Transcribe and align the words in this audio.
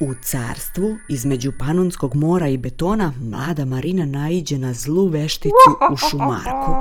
U 0.00 0.14
carstvu, 0.22 0.96
između 1.08 1.52
Panonskog 1.58 2.14
mora 2.14 2.48
i 2.48 2.56
betona, 2.56 3.12
mlada 3.20 3.64
Marina 3.64 4.06
naiđe 4.06 4.58
na 4.58 4.74
zlu 4.74 5.06
vešticu 5.06 5.52
u 5.92 5.96
šumarku. 5.96 6.72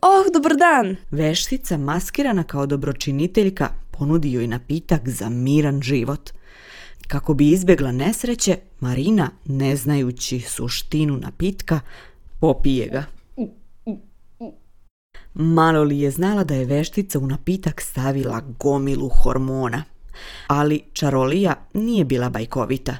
Oh, 0.00 0.32
dobar 0.32 0.56
dan! 0.56 0.96
Veštica, 1.10 1.76
maskirana 1.76 2.44
kao 2.44 2.66
dobročiniteljka, 2.66 3.68
ponudi 3.90 4.32
joj 4.32 4.46
napitak 4.46 5.08
za 5.08 5.28
miran 5.28 5.82
život. 5.82 6.30
Kako 7.08 7.34
bi 7.34 7.50
izbjegla 7.50 7.92
nesreće, 7.92 8.56
Marina, 8.80 9.30
ne 9.44 9.76
znajući 9.76 10.40
suštinu 10.40 11.16
napitka, 11.16 11.80
popije 12.40 12.88
ga. 12.88 13.04
Malo 15.34 15.82
li 15.82 16.00
je 16.00 16.10
znala 16.10 16.44
da 16.44 16.54
je 16.54 16.64
veštica 16.64 17.18
u 17.18 17.26
napitak 17.26 17.80
stavila 17.80 18.40
gomilu 18.58 19.08
hormona. 19.08 19.84
Ali 20.46 20.82
čarolija 20.92 21.54
nije 21.74 22.04
bila 22.04 22.30
bajkovita. 22.30 22.96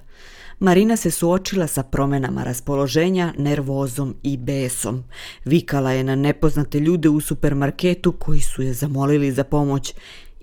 Marina 0.59 0.97
se 0.97 1.11
suočila 1.11 1.67
sa 1.67 1.83
promenama 1.83 2.45
raspoloženja, 2.45 3.33
nervozom 3.39 4.15
i 4.23 4.37
besom. 4.37 5.05
Vikala 5.45 5.93
je 5.93 6.05
na 6.05 6.15
nepoznate 6.15 6.81
ljude 6.81 7.09
u 7.09 7.21
supermarketu 7.21 8.13
koji 8.13 8.41
su 8.41 8.63
je 8.63 8.73
zamolili 8.73 9.33
za 9.33 9.45
pomoć. 9.45 9.95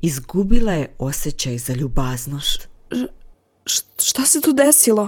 Izgubila 0.02 0.74
je 0.74 0.96
osjećaj 0.98 1.58
za 1.58 1.74
ljubaznost. 1.74 2.68
šta 3.98 4.26
se 4.26 4.41
tu 4.41 4.54
desilo? 4.54 5.08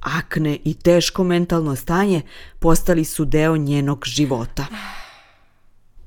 Akne 0.00 0.58
i 0.64 0.74
teško 0.74 1.24
mentalno 1.24 1.76
stanje 1.76 2.22
postali 2.58 3.04
su 3.04 3.24
deo 3.24 3.56
njenog 3.56 4.04
života. 4.06 4.66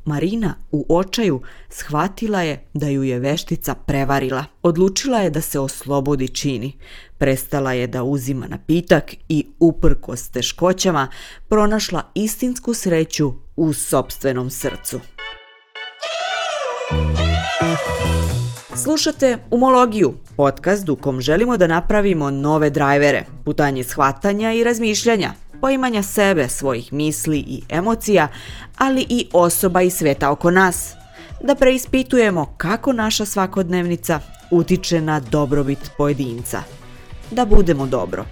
Marina 0.05 0.55
u 0.71 0.85
očaju 0.89 1.41
shvatila 1.69 2.41
je 2.41 2.63
da 2.73 2.87
ju 2.87 3.03
je 3.03 3.19
veštica 3.19 3.75
prevarila. 3.75 4.45
Odlučila 4.61 5.19
je 5.19 5.29
da 5.29 5.41
se 5.41 5.59
oslobodi 5.59 6.27
čini. 6.27 6.73
Prestala 7.17 7.73
je 7.73 7.87
da 7.87 8.03
uzima 8.03 8.47
napitak 8.47 9.13
i 9.29 9.45
uprkos 9.59 10.29
teškoćama 10.29 11.07
pronašla 11.47 12.11
istinsku 12.15 12.73
sreću 12.73 13.33
u 13.55 13.73
sobstvenom 13.73 14.49
srcu. 14.49 14.99
Slušate 18.83 19.37
Umologiju, 19.51 20.13
podcast 20.37 20.89
u 20.89 20.95
kom 20.95 21.21
želimo 21.21 21.57
da 21.57 21.67
napravimo 21.67 22.31
nove 22.31 22.69
drajvere, 22.69 23.25
putanje 23.45 23.83
shvatanja 23.83 24.53
i 24.53 24.63
razmišljanja, 24.63 25.33
poimanja 25.63 26.03
sebe, 26.03 26.49
svojih 26.49 26.93
misli 26.93 27.37
i 27.37 27.61
emocija, 27.69 28.27
ali 28.77 29.05
i 29.09 29.27
osoba 29.33 29.81
i 29.81 29.89
sveta 29.89 30.31
oko 30.31 30.51
nas. 30.51 30.93
Da 31.41 31.55
preispitujemo 31.55 32.53
kako 32.57 32.93
naša 32.93 33.25
svakodnevnica 33.25 34.19
utiče 34.51 35.01
na 35.01 35.19
dobrobit 35.19 35.91
pojedinca. 35.97 36.63
Da 37.31 37.45
budemo 37.45 37.85
dobro. 37.85 38.25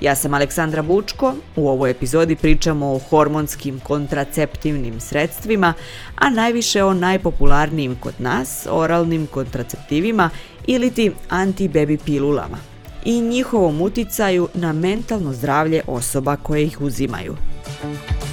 Ja 0.00 0.14
sam 0.14 0.34
Aleksandra 0.34 0.82
Bučko, 0.82 1.34
u 1.56 1.68
ovoj 1.68 1.90
epizodi 1.90 2.36
pričamo 2.36 2.94
o 2.94 2.98
hormonskim 2.98 3.80
kontraceptivnim 3.80 5.00
sredstvima, 5.00 5.74
a 6.16 6.30
najviše 6.30 6.84
o 6.84 6.94
najpopularnijim 6.94 7.96
kod 8.00 8.14
nas, 8.18 8.66
oralnim 8.70 9.26
kontraceptivima 9.26 10.30
ili 10.66 10.90
ti 10.90 11.12
anti-baby 11.30 11.98
pilulama 12.04 12.75
i 13.06 13.20
njihovom 13.20 13.80
uticaju 13.80 14.48
na 14.54 14.72
mentalno 14.72 15.32
zdravlje 15.32 15.82
osoba 15.86 16.36
koje 16.36 16.64
ih 16.64 16.80
uzimaju. 16.80 17.36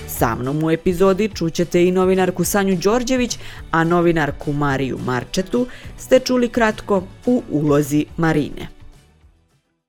Sa 0.08 0.36
mnom 0.36 0.64
u 0.64 0.72
epizodi 0.72 1.30
čućete 1.36 1.86
i 1.86 1.92
novinarku 1.92 2.44
Sanju 2.44 2.78
Đorđević, 2.78 3.38
a 3.72 3.84
novinarku 3.84 4.54
Mariju 4.54 5.00
Marčetu 5.06 5.68
ste 5.98 6.20
čuli 6.20 6.50
kratko 6.50 7.04
u 7.26 7.44
ulozi 7.50 8.06
Marine. 8.18 8.68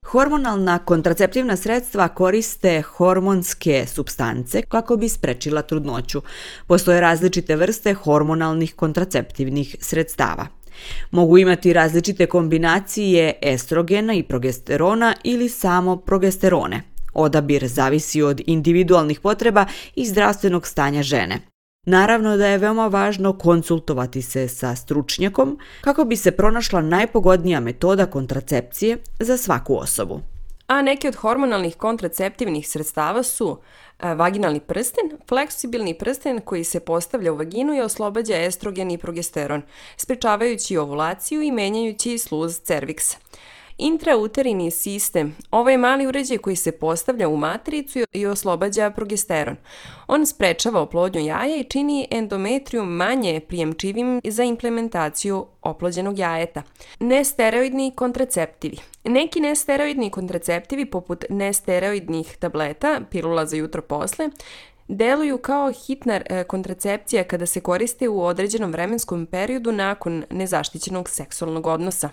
Hormonalna 0.06 0.78
kontraceptivna 0.78 1.56
sredstva 1.56 2.08
koriste 2.08 2.82
hormonske 2.82 3.86
substance 3.86 4.62
kako 4.62 4.96
bi 4.96 5.08
sprečila 5.08 5.62
trudnoću. 5.62 6.22
Postoje 6.66 7.00
različite 7.00 7.56
vrste 7.56 7.94
hormonalnih 7.94 8.74
kontraceptivnih 8.74 9.76
sredstava. 9.80 10.46
Mogu 11.10 11.38
imati 11.38 11.72
različite 11.72 12.26
kombinacije 12.26 13.32
estrogena 13.42 14.14
i 14.14 14.22
progesterona 14.22 15.14
ili 15.24 15.48
samo 15.48 15.96
progesterone. 15.96 16.82
Odabir 17.14 17.66
zavisi 17.66 18.22
od 18.22 18.40
individualnih 18.46 19.20
potreba 19.20 19.66
i 19.94 20.06
zdravstvenog 20.06 20.66
stanja 20.66 21.02
žene. 21.02 21.40
Naravno 21.86 22.36
da 22.36 22.46
je 22.46 22.58
veoma 22.58 22.86
važno 22.86 23.38
konsultovati 23.38 24.22
se 24.22 24.48
sa 24.48 24.74
stručnjakom 24.74 25.58
kako 25.80 26.04
bi 26.04 26.16
se 26.16 26.30
pronašla 26.30 26.80
najpogodnija 26.80 27.60
metoda 27.60 28.06
kontracepcije 28.06 28.98
za 29.20 29.36
svaku 29.36 29.76
osobu. 29.76 30.20
A 30.66 30.82
neke 30.82 31.08
od 31.08 31.14
hormonalnih 31.14 31.76
kontraceptivnih 31.76 32.68
sredstava 32.68 33.22
su 33.22 33.58
e, 33.98 34.14
vaginalni 34.14 34.60
prsten, 34.60 35.10
fleksibilni 35.28 35.94
prsten 35.94 36.40
koji 36.40 36.64
se 36.64 36.80
postavlja 36.80 37.32
u 37.32 37.36
vaginu 37.36 37.74
i 37.74 37.80
oslobađa 37.80 38.36
estrogen 38.36 38.90
i 38.90 38.98
progesteron, 38.98 39.62
sprečavajući 39.96 40.76
ovulaciju 40.76 41.42
i 41.42 41.52
menjajući 41.52 42.18
sluz 42.18 42.60
cerviksa. 42.60 43.16
Intrauterini 43.78 44.70
sistem. 44.70 45.36
Ovo 45.50 45.70
je 45.70 45.78
mali 45.78 46.06
uređaj 46.06 46.38
koji 46.38 46.56
se 46.56 46.72
postavlja 46.72 47.28
u 47.28 47.36
matricu 47.36 47.98
i 48.12 48.26
oslobađa 48.26 48.90
progesteron. 48.90 49.56
On 50.06 50.26
sprečava 50.26 50.80
oplodnju 50.80 51.20
jaja 51.20 51.56
i 51.56 51.64
čini 51.64 52.08
endometriju 52.10 52.84
manje 52.84 53.40
prijemčivim 53.48 54.20
za 54.24 54.42
implementaciju 54.42 55.46
oplođenog 55.62 56.18
jajeta. 56.18 56.62
Nesteroidni 57.00 57.92
kontraceptivi. 57.96 58.76
Neki 59.04 59.40
nesteroidni 59.40 60.10
kontraceptivi 60.10 60.86
poput 60.86 61.24
nesteroidnih 61.30 62.36
tableta, 62.36 63.00
pilula 63.10 63.46
za 63.46 63.56
jutro 63.56 63.82
posle, 63.82 64.28
deluju 64.88 65.38
kao 65.38 65.72
hitna 65.72 66.20
e, 66.26 66.44
kontracepcija 66.44 67.24
kada 67.24 67.46
se 67.46 67.60
koriste 67.60 68.08
u 68.08 68.24
određenom 68.24 68.72
vremenskom 68.72 69.26
periodu 69.26 69.72
nakon 69.72 70.24
nezaštićenog 70.30 71.08
seksualnog 71.08 71.66
odnosa. 71.66 72.10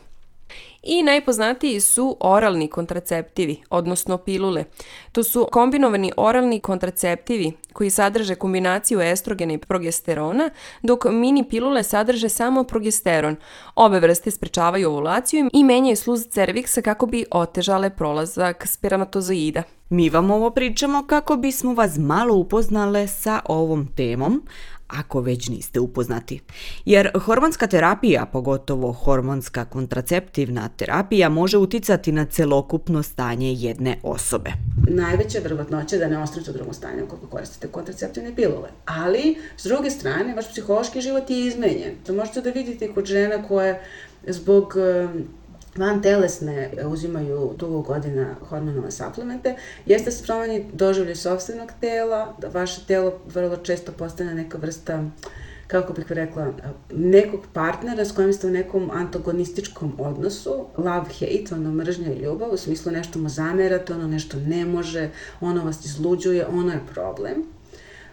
I 0.84 1.04
najpoznatiji 1.04 1.80
su 1.80 2.18
oralni 2.20 2.68
kontraceptivi, 2.68 3.62
odnosno 3.70 4.18
pilule. 4.18 4.64
To 5.12 5.24
su 5.24 5.48
kombinovani 5.52 6.12
oralni 6.18 6.60
kontraceptivi 6.60 7.52
koji 7.74 7.90
sadrže 7.90 8.36
kombinaciju 8.36 9.02
estrogena 9.02 9.54
i 9.54 9.58
progesterona, 9.58 10.50
dok 10.84 11.06
mini 11.12 11.50
pilule 11.50 11.84
sadrže 11.84 12.30
samo 12.30 12.64
progesteron. 12.64 13.36
Ove 13.76 14.00
vrste 14.00 14.32
sprečavaju 14.32 14.90
ovulaciju 14.90 15.50
i 15.54 15.64
menjaju 15.64 15.96
sluz 15.96 16.28
cerviksa 16.28 16.82
kako 16.82 17.06
bi 17.06 17.26
otežale 17.32 17.90
prolazak 17.90 18.68
spermatozoida. 18.68 19.64
Mi 19.90 20.10
vam 20.10 20.32
ovo 20.32 20.50
pričamo 20.50 21.04
kako 21.08 21.36
bismo 21.36 21.74
vas 21.74 21.98
malo 21.98 22.36
upoznale 22.36 23.08
sa 23.08 23.40
ovom 23.46 23.88
temom, 23.96 24.44
ako 24.88 25.22
već 25.22 25.50
niste 25.50 25.80
upoznati. 25.80 26.40
Jer 26.86 27.12
hormonska 27.20 27.68
terapija, 27.68 28.26
pogotovo 28.26 28.92
hormonska 28.94 29.66
kontraceptivna 29.66 30.70
terapija, 30.78 31.30
može 31.30 31.58
uticati 31.58 32.12
na 32.12 32.26
celokupno 32.26 33.04
stanje 33.04 33.54
jedne 33.54 33.98
osobe. 34.04 34.52
Najveća 34.90 35.40
vrbatnoća 35.44 35.98
da 35.98 36.08
ne 36.08 36.24
ostanete 36.24 36.52
u 36.52 36.54
drugom 36.54 36.74
stanju 36.74 37.08
koliko 37.08 37.28
koristite 37.28 37.68
kontraceptivne 37.68 38.36
pilule. 38.36 38.70
Ali, 38.86 39.36
s 39.58 39.64
druge 39.64 39.90
strane, 39.90 40.36
vaš 40.36 40.52
psihološki 40.52 41.02
život 41.02 41.30
je 41.30 41.48
izmenjen. 41.48 41.96
To 42.06 42.14
možete 42.14 42.42
da 42.42 42.50
vidite 42.50 42.94
kod 42.94 43.06
žena 43.06 43.48
koje 43.48 43.82
zbog 44.28 44.76
van 45.78 46.02
telesne 46.02 46.72
uzimaju 46.86 47.56
dugo 47.58 47.82
godina 47.82 48.36
hormonalne 48.50 48.92
suplemente, 48.92 49.56
jeste 49.86 50.10
da 50.10 50.16
se 50.16 50.24
promeni 50.24 50.66
doživlje 50.74 51.16
sobstvenog 51.16 51.72
tela, 51.82 52.36
da 52.42 52.48
vaše 52.48 52.82
telo 52.88 53.14
vrlo 53.34 53.58
često 53.58 53.92
postane 53.92 54.34
neka 54.34 54.58
vrsta 54.58 55.04
kako 55.72 55.94
bih 55.94 56.12
rekla, 56.12 56.54
nekog 56.94 57.40
partnera 57.54 58.06
s 58.06 58.12
kojim 58.12 58.34
ste 58.34 58.48
u 58.48 58.52
nekom 58.52 58.90
antagonističkom 58.94 59.94
odnosu, 60.00 60.66
love-hate, 60.78 61.54
ono 61.54 61.72
mržnja 61.72 62.14
i 62.14 62.20
ljubav, 62.20 62.54
u 62.54 62.58
smislu 62.58 62.92
nešto 62.92 63.20
mu 63.20 63.30
zamerate, 63.30 63.94
ono 63.94 64.08
nešto 64.08 64.38
ne 64.40 64.66
može, 64.66 65.10
ono 65.42 65.66
vas 65.66 65.86
izluđuje, 65.86 66.48
ono 66.48 66.72
je 66.72 66.80
problem. 66.94 67.44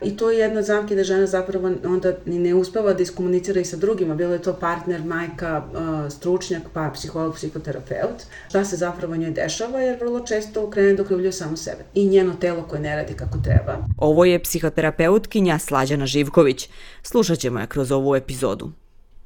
I 0.02 0.16
to 0.16 0.30
je 0.30 0.38
jedna 0.38 0.62
zamke 0.62 0.94
da 0.94 1.04
žena 1.04 1.26
zapravo 1.26 1.70
onda 1.84 2.12
ni 2.26 2.38
ne 2.38 2.54
uspeva 2.54 2.92
da 2.92 3.02
iskomunicira 3.02 3.60
i 3.60 3.64
sa 3.64 3.76
drugima, 3.76 4.14
bilo 4.14 4.32
je 4.32 4.42
to 4.42 4.52
partner, 4.52 5.04
majka, 5.04 5.64
stručnjak, 6.10 6.62
pa 6.72 6.90
psiholog, 6.94 7.34
psihoterapeut. 7.34 8.22
Šta 8.48 8.64
se 8.64 8.76
zapravo 8.76 9.16
njoj 9.16 9.30
dešava, 9.30 9.80
jer 9.80 9.98
vrlo 10.00 10.20
često 10.20 10.70
krene 10.70 10.94
da 10.94 11.02
okrivljuje 11.02 11.32
samo 11.32 11.56
sebe 11.56 11.84
i 11.94 12.08
njeno 12.08 12.34
telo 12.40 12.62
koje 12.62 12.80
ne 12.80 12.96
radi 12.96 13.14
kako 13.14 13.38
treba. 13.38 13.76
Ovo 13.96 14.24
je 14.24 14.42
psihoterapeutkinja 14.42 15.58
Slađana 15.58 16.06
Živković. 16.06 16.68
Slušat 17.02 17.38
ćemo 17.38 17.60
je 17.60 17.66
kroz 17.66 17.92
ovu 17.92 18.16
epizodu. 18.16 18.72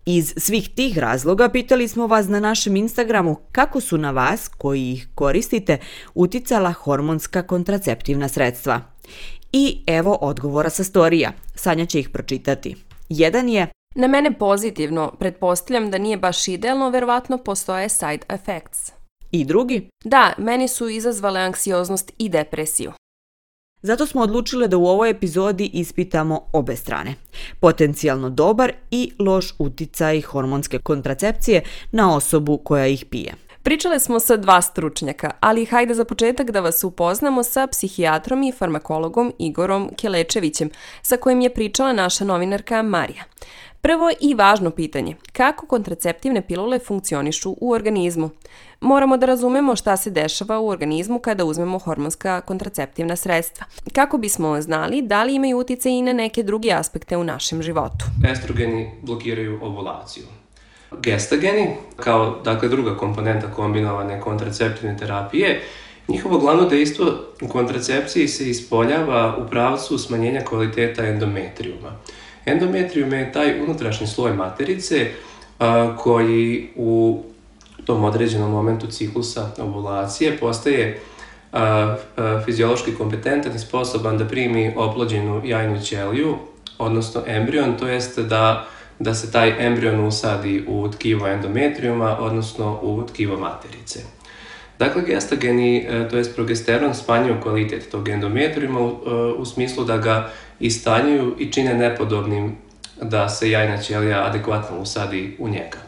Iz 0.07 0.35
svih 0.37 0.69
tih 0.75 0.99
razloga 0.99 1.49
pitali 1.49 1.89
smo 1.89 2.07
vas 2.07 2.29
na 2.29 2.41
našem 2.41 2.77
Instagramu 2.77 3.37
kako 3.53 3.81
su 3.81 3.99
na 3.99 4.11
vas, 4.11 4.49
koji 4.59 4.93
ih 4.93 5.09
koristite, 5.15 5.79
uticala 6.15 6.73
hormonska 6.73 7.43
kontraceptivna 7.43 8.29
sredstva. 8.29 8.81
I 9.53 9.83
evo 9.87 10.19
odgovora 10.21 10.71
sa 10.71 10.85
storija. 10.85 11.33
Sanja 11.55 11.87
će 11.87 12.01
ih 12.01 12.09
pročitati. 12.09 12.77
Jedan 13.09 13.49
je 13.49 13.67
Na 13.95 14.07
mene 14.07 14.39
pozitivno, 14.39 15.13
pretpostavljam 15.19 15.91
da 15.91 15.99
nije 15.99 16.17
baš 16.17 16.49
idealno, 16.49 16.91
verovatno 16.91 17.39
postoje 17.39 17.89
side 17.89 18.27
effects. 18.29 18.93
i 19.33 19.45
drugi. 19.45 19.89
Da, 20.05 20.33
meni 20.39 20.69
su 20.69 20.89
izazvale 20.89 21.41
anksioznost 21.41 22.13
i 22.19 22.29
depresiju. 22.29 22.93
Zato 23.83 24.07
smo 24.07 24.23
odlučile 24.23 24.69
da 24.69 24.77
u 24.77 24.87
ovoj 24.87 25.11
epizodi 25.11 25.71
ispitamo 25.73 26.47
obe 26.53 26.77
strane. 26.77 27.15
Potencijalno 27.61 28.31
dobar 28.31 28.73
i 28.91 29.13
loš 29.19 29.55
uticaj 29.59 30.21
hormonske 30.21 30.79
kontracepcije 30.79 31.63
na 31.93 32.17
osobu 32.17 32.59
koja 32.59 32.87
ih 32.87 33.05
pije. 33.05 33.35
Pričale 33.63 34.01
smo 34.01 34.21
sa 34.21 34.37
dva 34.37 34.63
stručnjaka, 34.63 35.31
ali 35.41 35.65
hajde 35.65 35.95
za 35.95 36.05
početak 36.05 36.51
da 36.51 36.61
vas 36.61 36.85
upoznamo 36.85 37.43
sa 37.43 37.67
psihijatrom 37.67 38.43
i 38.43 38.53
farmakologom 38.53 39.33
Igorom 39.39 39.91
Kelečevićem, 39.97 40.71
sa 41.03 41.17
kojim 41.17 41.41
je 41.41 41.55
pričala 41.55 41.93
naša 41.93 42.25
novinarka 42.25 42.83
Marija. 42.83 43.25
Prvo 43.81 44.11
i 44.21 44.35
važno 44.35 44.71
pitanje, 44.71 45.17
kako 45.33 45.67
kontraceptivne 45.67 46.47
pilule 46.47 46.79
funkcionišu 46.79 47.57
u 47.61 47.73
organizmu? 47.73 48.31
Moramo 48.81 49.17
da 49.17 49.27
razumemo 49.27 49.77
šta 49.77 49.97
se 49.97 50.11
dešava 50.11 50.59
u 50.59 50.69
organizmu 50.69 51.19
kada 51.19 51.45
uzmemo 51.45 51.79
hormonska 51.79 52.41
kontraceptivna 52.41 53.17
sredstva. 53.17 53.67
Kako 53.93 54.19
bismo 54.19 54.61
znali 54.61 55.03
da 55.03 55.25
li 55.25 55.35
imaju 55.35 55.59
utjecaj 55.59 55.93
i 55.93 56.03
na 56.03 56.13
neke 56.13 56.43
druge 56.43 56.73
aspekte 56.73 57.17
u 57.17 57.25
našem 57.25 57.63
životu. 57.63 58.05
estrogeni 58.33 58.91
blokiraju 59.03 59.59
ovulaciju. 59.63 60.42
Gestageni, 61.01 61.69
kao 61.97 62.41
dakle 62.45 62.69
druga 62.69 62.97
komponenta 62.97 63.47
kombinovane 63.47 64.21
kontraceptivne 64.21 64.97
terapije, 64.97 65.63
njihovo 66.09 66.39
glavno 66.39 66.69
dejstvo 66.69 67.07
u 67.43 67.49
kontracepciji 67.49 68.29
se 68.29 68.51
ispoljava 68.51 69.37
u 69.37 69.51
pravcu 69.51 69.99
smanjenja 69.99 70.45
kvaliteta 70.45 71.07
endometrijuma. 71.07 71.93
Endometrijum 72.47 73.13
je 73.13 73.33
taj 73.33 73.61
unutrašnji 73.61 74.07
sloj 74.07 74.33
materice 74.33 75.11
a, 75.59 75.97
koji 75.97 76.71
u 76.77 77.23
tom 77.85 78.05
određenom 78.05 78.51
momentu 78.51 78.87
ciklusa 78.87 79.51
ovulacije 79.59 80.39
postaje 80.39 81.01
a, 81.53 81.97
a, 82.17 82.43
fiziološki 82.45 82.95
kompetentan 82.95 83.57
i 83.57 83.59
sposoban 83.59 84.19
da 84.19 84.25
primi 84.25 84.75
oplođenu 84.77 85.43
jajnu 85.45 85.81
ćeliju, 85.81 86.37
odnosno 86.79 87.23
embrion, 87.27 87.77
to 87.79 87.89
jest 87.89 88.19
da, 88.19 88.67
da 88.99 89.15
se 89.15 89.33
taj 89.33 89.67
embrion 89.67 90.07
usadi 90.07 90.65
u 90.69 90.89
tkivo 90.91 91.29
endometrijuma, 91.29 92.19
odnosno 92.21 92.79
u 92.83 93.07
tkivo 93.07 93.37
materice. 93.37 94.01
Dakle, 94.79 95.03
gestageni, 95.03 95.79
e, 95.79 96.09
to 96.09 96.17
jest 96.17 96.35
progesteron, 96.35 96.95
smanjuju 96.95 97.41
kvalitet 97.43 97.91
tog 97.91 98.09
endometrijuma 98.09 98.81
u, 98.81 99.01
e, 99.07 99.11
u 99.39 99.45
smislu 99.45 99.85
da 99.85 99.97
ga 99.97 100.31
istanjuju 100.61 101.37
i 101.39 101.53
čine 101.53 101.75
nepodobnim 101.75 102.57
da 103.03 103.29
se 103.29 103.51
jajna 103.51 103.79
ćelija 103.79 104.27
adekvatno 104.27 104.79
usadi 104.79 105.37
u 105.39 105.49
njega. 105.49 105.79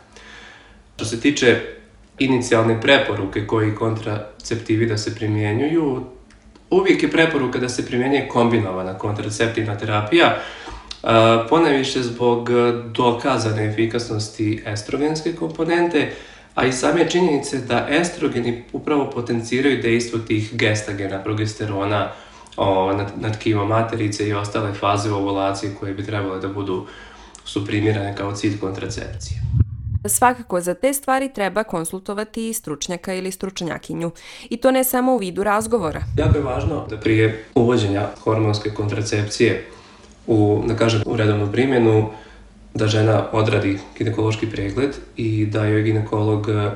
Što 0.97 1.05
se 1.05 1.21
tiče 1.21 1.61
inicijalne 2.19 2.81
preporuke 2.81 3.47
koji 3.47 3.75
kontraceptivi 3.75 4.87
da 4.87 4.99
se 4.99 5.15
primjenjuju, 5.15 6.05
uvijek 6.71 7.03
je 7.03 7.11
preporuka 7.11 7.59
da 7.59 7.69
se 7.69 7.87
primjenjuje 7.87 8.29
kombinovana 8.29 8.99
kontraceptivna 8.99 9.79
terapija, 9.79 10.39
ponajviše 11.49 12.03
zbog 12.03 12.51
dokazane 12.93 13.67
efikasnosti 13.67 14.63
estrogenske 14.67 15.33
komponente, 15.33 16.13
a 16.55 16.67
i 16.67 16.73
same 16.73 17.11
činjenice 17.11 17.59
da 17.59 17.87
estrogeni 17.91 18.65
upravo 18.73 19.11
potenciraju 19.11 19.83
dejstvo 19.83 20.19
tih 20.19 20.51
gestagena, 20.53 21.23
progesterona, 21.23 22.11
o, 22.57 22.93
na, 22.93 23.07
na 23.17 23.33
tkivo 23.33 23.67
materice 23.67 24.29
i 24.29 24.33
ostale 24.33 24.75
faze 24.75 25.13
ovulacije 25.13 25.75
koje 25.81 25.95
bi 25.95 26.07
trebale 26.07 26.41
da 26.41 26.49
budu 26.49 26.87
suprimirane 27.45 28.17
kao 28.17 28.33
cilj 28.33 28.59
kontracepcije. 28.61 29.41
Svakako 30.09 30.61
za 30.61 30.75
te 30.75 30.95
stvari 30.95 31.33
treba 31.35 31.65
konsultovati 31.65 32.53
stručnjaka 32.53 33.15
ili 33.15 33.31
stručnjakinju. 33.31 34.11
I 34.51 34.57
to 34.57 34.71
ne 34.71 34.85
samo 34.85 35.15
u 35.15 35.19
vidu 35.19 35.45
razgovora. 35.45 36.03
Jako 36.17 36.39
je 36.39 36.45
važno 36.45 36.87
da 36.91 36.97
prije 36.97 37.45
uvođenja 37.55 38.09
hormonske 38.25 38.71
kontracepcije 38.71 39.71
u, 40.27 40.63
da 40.67 40.77
kažem, 40.77 41.03
u 41.07 41.17
redovnu 41.17 41.53
primjenu, 41.53 42.11
da 42.75 42.87
žena 42.87 43.27
odradi 43.33 43.79
ginekološki 43.99 44.51
pregled 44.51 44.97
i 45.17 45.47
da 45.47 45.65
joj 45.65 45.83
ginekolog 45.83 46.49
e, 46.49 46.71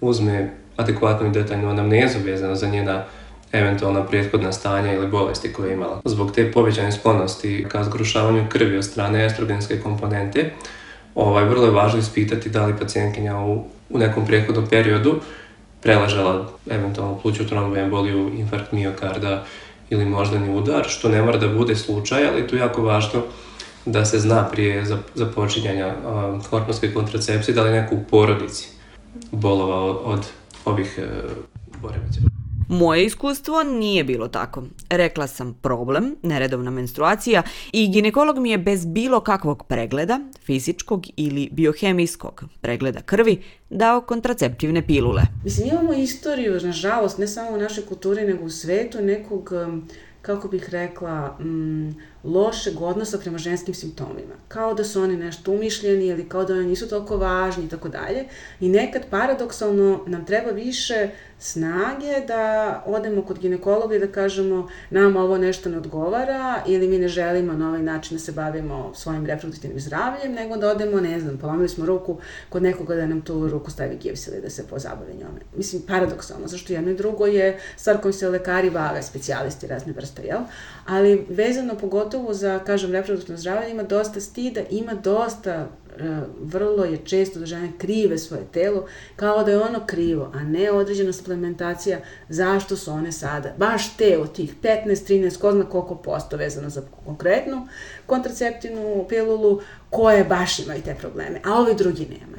uzme 0.00 0.50
adekvatnu 0.76 1.26
i 1.26 1.30
detaljnu 1.30 1.70
anamnezu 1.70 2.18
vezano 2.24 2.54
za 2.54 2.68
njena 2.68 3.04
eventualna 3.52 4.06
prethodna 4.06 4.52
stanja 4.52 4.92
ili 4.92 5.06
bolesti 5.06 5.52
koje 5.52 5.68
je 5.68 5.74
imala. 5.74 6.00
Zbog 6.04 6.32
te 6.32 6.52
povećane 6.52 6.92
sklonosti 6.92 7.66
ka 7.68 7.84
zgrušavanju 7.84 8.44
krvi 8.48 8.76
od 8.76 8.84
strane 8.84 9.26
estrogenske 9.26 9.80
komponente, 9.80 10.50
ovaj, 11.14 11.44
vrlo 11.44 11.64
je 11.64 11.70
važno 11.70 11.98
ispitati 11.98 12.50
da 12.50 12.66
li 12.66 12.78
pacijentkinja 12.78 13.38
u, 13.38 13.64
u 13.90 13.98
nekom 13.98 14.26
prethodnom 14.26 14.66
periodu 14.66 15.20
preležala 15.82 16.48
eventualno 16.70 17.18
pluću 17.18 17.48
tromboemboliju, 17.48 18.30
infarkt 18.38 18.72
miokarda 18.72 19.44
ili 19.90 20.04
moždani 20.04 20.56
udar, 20.56 20.84
što 20.88 21.08
ne 21.08 21.22
mora 21.22 21.38
da 21.38 21.48
bude 21.48 21.76
slučaj, 21.76 22.28
ali 22.28 22.48
tu 22.48 22.56
je 22.56 22.60
jako 22.60 22.82
važno 22.82 23.22
da 23.86 24.04
se 24.04 24.18
zna 24.18 24.48
prije 24.52 24.84
započinjanja 25.14 25.86
uh, 25.86 26.46
hormonske 26.46 26.94
kontracepcije 26.94 27.54
da 27.54 27.62
li 27.62 27.70
neko 27.70 27.94
u 27.94 28.04
porodici 28.10 28.68
bolovao 29.32 29.90
od, 29.90 30.26
ovih 30.64 30.98
uh, 30.98 31.82
poremećaja. 31.82 32.43
Moje 32.68 33.04
iskustvo 33.04 33.62
nije 33.62 34.04
bilo 34.04 34.28
tako. 34.28 34.62
Rekla 34.90 35.26
sam 35.26 35.54
problem, 35.62 36.16
neredovna 36.22 36.70
menstruacija 36.70 37.42
i 37.72 37.88
ginekolog 37.88 38.38
mi 38.38 38.50
je 38.50 38.58
bez 38.58 38.86
bilo 38.86 39.20
kakvog 39.20 39.64
pregleda, 39.68 40.20
fizičkog 40.46 41.06
ili 41.16 41.48
biohemijskog 41.52 42.44
pregleda 42.60 43.00
krvi, 43.00 43.42
dao 43.70 44.00
kontraceptivne 44.00 44.86
pilule. 44.86 45.22
Mislim, 45.44 45.68
imamo 45.68 45.92
istoriju, 45.92 46.60
nažalost, 46.60 47.18
ne 47.18 47.28
samo 47.28 47.50
u 47.50 47.58
našoj 47.58 47.86
kulturi, 47.86 48.26
nego 48.26 48.44
u 48.44 48.50
svetu, 48.50 49.02
nekog, 49.02 49.52
kako 50.22 50.48
bih 50.48 50.68
rekla, 50.70 51.38
mm, 51.40 51.90
lošeg 52.24 52.80
odnosa 52.80 53.18
prema 53.18 53.38
ženskim 53.38 53.74
simptomima. 53.74 54.34
Kao 54.48 54.74
da 54.74 54.84
su 54.84 55.02
oni 55.02 55.16
nešto 55.16 55.52
umišljeni 55.52 56.06
ili 56.06 56.28
kao 56.28 56.44
da 56.44 56.54
oni 56.54 56.66
nisu 56.66 56.88
toliko 56.88 57.16
važni 57.16 57.64
i 57.64 57.68
tako 57.68 57.88
dalje. 57.88 58.24
I 58.60 58.68
nekad 58.68 59.02
paradoksalno 59.10 60.00
nam 60.06 60.24
treba 60.24 60.50
više 60.50 61.08
snage 61.38 62.26
da 62.28 62.82
odemo 62.86 63.22
kod 63.22 63.38
ginekologa 63.38 63.96
i 63.96 63.98
da 63.98 64.06
kažemo 64.06 64.68
nam 64.90 65.16
ovo 65.16 65.38
nešto 65.38 65.68
ne 65.68 65.78
odgovara 65.78 66.62
ili 66.66 66.88
mi 66.88 66.98
ne 66.98 67.08
želimo 67.08 67.52
na 67.52 67.68
ovaj 67.68 67.82
način 67.82 68.16
da 68.16 68.20
se 68.20 68.32
bavimo 68.32 68.92
svojim 68.94 69.26
reproduktivnim 69.26 69.80
zdravljem, 69.80 70.32
nego 70.32 70.56
da 70.56 70.70
odemo, 70.70 71.00
ne 71.00 71.20
znam, 71.20 71.38
polomili 71.38 71.68
smo 71.68 71.86
ruku 71.86 72.18
kod 72.48 72.62
nekoga 72.62 72.94
da 72.94 73.06
nam 73.06 73.20
tu 73.20 73.48
ruku 73.48 73.70
stavi 73.70 73.96
givs 73.96 74.26
ili 74.26 74.40
da 74.40 74.50
se 74.50 74.66
pozabavi 74.66 75.12
njome. 75.12 75.40
Mislim, 75.56 75.82
paradoksalno, 75.82 76.48
zašto 76.48 76.72
jedno 76.72 76.90
i 76.90 76.96
drugo 76.96 77.26
je 77.26 77.58
stvar 77.76 78.00
kojom 78.00 78.12
se 78.12 78.28
lekari 78.28 78.70
bave, 78.70 79.02
specijalisti 79.02 79.66
razne 79.66 79.92
vrste, 79.92 80.22
jel? 80.22 80.40
Ali 80.86 81.26
vezano 81.28 81.74
pogotovo 81.74 82.13
za, 82.30 82.58
kažem, 82.58 82.92
reproduktivno 82.92 83.40
zdravlje 83.40 83.70
ima 83.70 83.82
dosta 83.82 84.20
stida, 84.20 84.60
ima 84.70 84.94
dosta 84.94 85.68
E, 85.98 86.20
vrlo 86.40 86.84
je 86.84 86.98
često 87.04 87.38
da 87.38 87.46
žene 87.46 87.72
krive 87.78 88.18
svoje 88.18 88.42
telo 88.52 88.86
kao 89.16 89.44
da 89.44 89.50
je 89.50 89.60
ono 89.60 89.86
krivo, 89.86 90.30
a 90.34 90.42
ne 90.42 90.70
određena 90.70 91.12
suplementacija 91.12 91.98
zašto 92.28 92.76
su 92.76 92.92
one 92.92 93.12
sada, 93.12 93.54
baš 93.58 93.96
te 93.96 94.18
od 94.18 94.32
tih 94.32 94.54
15, 94.62 94.86
13, 94.86 95.38
ko 95.38 95.52
zna 95.52 95.64
koliko 95.64 95.94
posto 95.94 96.36
vezano 96.36 96.70
za 96.70 96.82
konkretnu 97.04 97.68
kontraceptivnu 98.06 99.06
pilulu, 99.08 99.60
koje 99.90 100.24
baš 100.24 100.58
imaju 100.58 100.82
te 100.82 100.94
probleme, 100.94 101.40
a 101.44 101.60
ovi 101.60 101.74
drugi 101.74 102.06
nemaju. 102.20 102.33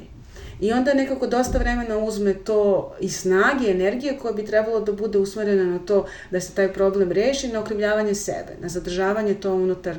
I 0.59 0.71
onda 0.71 0.93
nekako 0.93 1.27
dosta 1.27 1.57
vremena 1.57 1.97
uzme 1.97 2.33
to 2.33 2.91
i 2.99 3.09
snage, 3.09 3.71
energije 3.71 4.17
koja 4.17 4.33
bi 4.33 4.45
trebalo 4.45 4.79
da 4.79 4.91
bude 4.91 5.17
usmerena 5.17 5.63
na 5.63 5.79
to 5.79 6.05
da 6.31 6.41
se 6.41 6.53
taj 6.53 6.73
problem 6.73 7.11
reši, 7.11 7.47
na 7.47 7.59
okrivljavanje 7.59 8.15
sebe, 8.15 8.57
na 8.61 8.69
zadržavanje 8.69 9.33
to 9.33 9.53
unutar, 9.53 9.95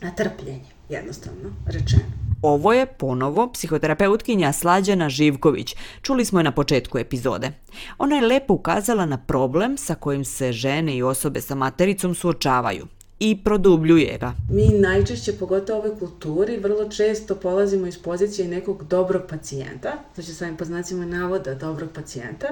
na 0.00 0.10
trpljenje, 0.10 0.70
jednostavno 0.88 1.50
rečeno. 1.66 2.02
Ovo 2.42 2.72
je 2.72 2.86
ponovo 2.86 3.52
psihoterapeutkinja 3.52 4.52
Slađana 4.52 5.08
Živković. 5.08 5.76
Čuli 6.02 6.24
smo 6.24 6.40
je 6.40 6.44
na 6.44 6.52
početku 6.52 6.98
epizode. 6.98 7.52
Ona 7.98 8.16
je 8.16 8.26
lepo 8.26 8.54
ukazala 8.54 9.06
na 9.06 9.18
problem 9.18 9.76
sa 9.76 9.94
kojim 9.94 10.24
se 10.24 10.52
žene 10.52 10.96
i 10.96 11.02
osobe 11.02 11.40
sa 11.40 11.54
matericom 11.54 12.14
suočavaju 12.14 12.86
i 13.20 13.36
produbljuje 13.44 14.18
ga. 14.18 14.32
Mi 14.50 14.68
najčešće, 14.68 15.32
pogotovo 15.32 15.78
u 15.78 15.82
ovoj 15.82 15.98
kulturi, 15.98 16.56
vrlo 16.56 16.88
često 16.88 17.34
polazimo 17.34 17.86
iz 17.86 17.98
pozicije 17.98 18.48
nekog 18.48 18.84
dobrog 18.84 19.22
pacijenta, 19.28 19.92
znači 20.14 20.32
sa 20.32 20.48
po 20.58 20.64
znacima 20.64 21.06
navoda 21.06 21.54
dobrog 21.54 21.90
pacijenta, 21.94 22.48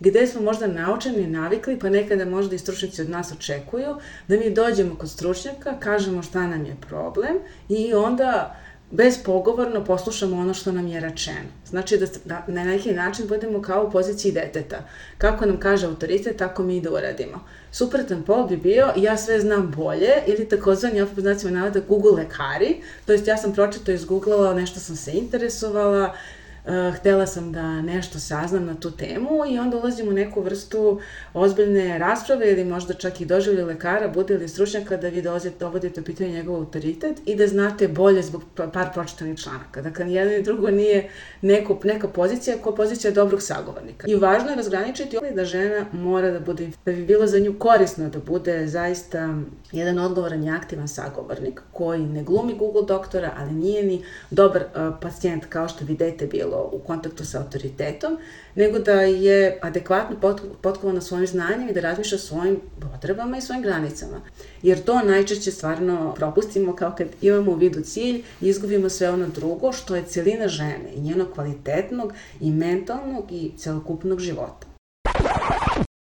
gde 0.00 0.26
smo 0.26 0.42
možda 0.42 0.66
naučeni, 0.66 1.26
navikli, 1.26 1.78
pa 1.78 1.90
nekada 1.90 2.24
možda 2.24 2.54
i 2.54 2.58
stručnjaci 2.58 3.02
od 3.02 3.10
nas 3.10 3.32
očekuju 3.32 3.96
da 4.28 4.36
mi 4.36 4.50
dođemo 4.50 4.94
kod 4.94 5.10
stručnjaka, 5.10 5.78
kažemo 5.80 6.22
šta 6.22 6.46
nam 6.46 6.66
je 6.66 6.76
problem 6.88 7.34
i 7.68 7.94
onda 7.94 8.56
bezpogovorno 8.94 9.84
poslušamo 9.84 10.36
ono 10.36 10.54
što 10.54 10.72
nam 10.72 10.86
je 10.86 11.00
rečeno. 11.00 11.48
Znači 11.66 11.96
da, 11.96 12.06
da 12.24 12.44
na 12.46 12.64
neki 12.64 12.92
način 12.92 13.26
budemo 13.28 13.62
kao 13.62 13.84
u 13.84 13.90
poziciji 13.90 14.32
deteta. 14.32 14.76
Kako 15.18 15.46
nam 15.46 15.60
kaže 15.60 15.86
autoritet, 15.86 16.36
tako 16.36 16.62
mi 16.62 16.76
i 16.76 16.80
da 16.80 16.90
uradimo. 16.90 17.44
Suprotan 17.72 18.22
pol 18.22 18.46
bi 18.46 18.56
bio 18.56 18.92
ja 18.96 19.16
sve 19.16 19.40
znam 19.40 19.72
bolje 19.76 20.12
ili 20.26 20.48
takozvani, 20.48 21.02
opet 21.02 21.20
znacima 21.20 21.52
navada, 21.52 21.80
Google 21.88 22.12
lekari, 22.12 22.76
to 23.06 23.12
jest 23.12 23.26
ja 23.26 23.36
sam 23.36 23.52
pročito 23.52 23.92
izgooglala, 23.92 24.54
nešto 24.54 24.80
sam 24.80 24.96
se 24.96 25.12
interesovala, 25.12 26.14
uh, 26.64 26.94
htela 26.96 27.26
sam 27.26 27.52
da 27.52 27.82
nešto 27.82 28.18
saznam 28.18 28.66
na 28.66 28.74
tu 28.74 28.90
temu 28.90 29.28
i 29.48 29.58
onda 29.58 29.76
ulazim 29.76 30.08
u 30.08 30.12
neku 30.12 30.40
vrstu 30.40 31.00
ozbiljne 31.34 31.98
rasprave 31.98 32.52
ili 32.52 32.64
možda 32.64 32.94
čak 32.94 33.20
i 33.20 33.24
doživlje 33.24 33.64
lekara, 33.64 34.08
bude 34.08 34.36
li 34.36 34.48
stručnjaka 34.48 34.96
da 34.96 35.08
vi 35.08 35.22
dovodite 35.58 36.00
u 36.00 36.04
pitanje 36.04 36.30
njegov 36.30 36.56
autoritet 36.56 37.16
i 37.26 37.36
da 37.36 37.46
znate 37.46 37.88
bolje 37.88 38.22
zbog 38.22 38.42
pa, 38.54 38.66
par 38.66 38.86
pročitanih 38.94 39.38
članaka. 39.38 39.82
Dakle, 39.82 40.04
nijedno 40.04 40.32
i 40.32 40.42
drugo 40.42 40.70
nije 40.70 41.10
neko, 41.42 41.80
neka 41.84 42.08
pozicija 42.08 42.56
koja 42.62 42.76
pozicija 42.76 43.10
dobrog 43.10 43.42
sagovornika. 43.42 44.06
I 44.10 44.14
važno 44.14 44.50
je 44.50 44.56
razgraničiti 44.56 45.18
da 45.34 45.44
žena 45.44 45.86
mora 45.92 46.30
da 46.30 46.40
bude, 46.40 46.70
da 46.86 46.92
bi 46.92 47.04
bilo 47.04 47.26
za 47.26 47.38
nju 47.38 47.54
korisno 47.58 48.08
da 48.08 48.18
bude 48.18 48.66
zaista 48.66 49.34
jedan 49.72 49.98
odgovoran 49.98 50.44
i 50.44 50.50
aktivan 50.50 50.88
sagovornik 50.88 51.60
koji 51.72 52.00
ne 52.00 52.22
glumi 52.22 52.54
Google 52.54 52.82
doktora, 52.86 53.32
ali 53.38 53.52
nije 53.52 53.82
ni 53.82 54.04
dobar 54.30 54.62
uh, 54.62 54.94
pacijent 55.00 55.44
kao 55.44 55.68
što 55.68 55.84
bi 55.84 55.94
dete 55.96 56.26
bilo 56.26 56.53
bilo 56.54 56.70
u 56.72 56.78
kontaktu 56.86 57.24
sa 57.24 57.38
autoritetom, 57.38 58.18
nego 58.54 58.78
da 58.78 58.92
je 59.00 59.58
adekvatno 59.62 60.16
potkovana 60.62 61.00
svojim 61.00 61.26
znanjem 61.26 61.68
i 61.68 61.72
da 61.72 61.80
razmišlja 61.80 62.18
svojim 62.18 62.60
potrebama 62.80 63.38
i 63.38 63.40
svojim 63.40 63.62
granicama. 63.62 64.20
Jer 64.62 64.84
to 64.84 65.02
najčešće 65.02 65.50
stvarno 65.50 66.14
propustimo 66.16 66.76
kao 66.76 66.94
kad 66.98 67.08
imamo 67.20 67.52
u 67.52 67.54
vidu 67.54 67.82
cilj 67.82 68.22
i 68.40 68.48
izgubimo 68.48 68.88
sve 68.88 69.10
ono 69.10 69.26
drugo 69.28 69.72
što 69.72 69.96
je 69.96 70.04
celina 70.04 70.48
žene 70.48 70.92
i 70.96 71.00
njenog 71.00 71.28
kvalitetnog 71.34 72.12
i 72.40 72.50
mentalnog 72.50 73.32
i 73.32 73.50
celokupnog 73.58 74.20
života. 74.20 74.66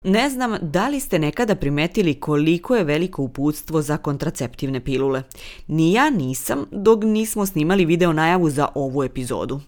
Ne 0.04 0.30
znam 0.30 0.56
da 0.62 0.88
li 0.88 1.00
ste 1.00 1.18
nekada 1.18 1.54
primetili 1.54 2.20
koliko 2.20 2.76
je 2.76 2.84
veliko 2.84 3.22
uputstvo 3.22 3.82
za 3.82 3.96
kontraceptivne 3.96 4.84
pilule. 4.84 5.22
Ni 5.66 5.92
ja 5.92 6.10
nisam 6.10 6.66
dok 6.70 7.04
nismo 7.04 7.46
snimali 7.46 7.84
video 7.84 8.12
najavu 8.12 8.50
za 8.50 8.68
ovu 8.74 9.02
epizodu. 9.02 9.60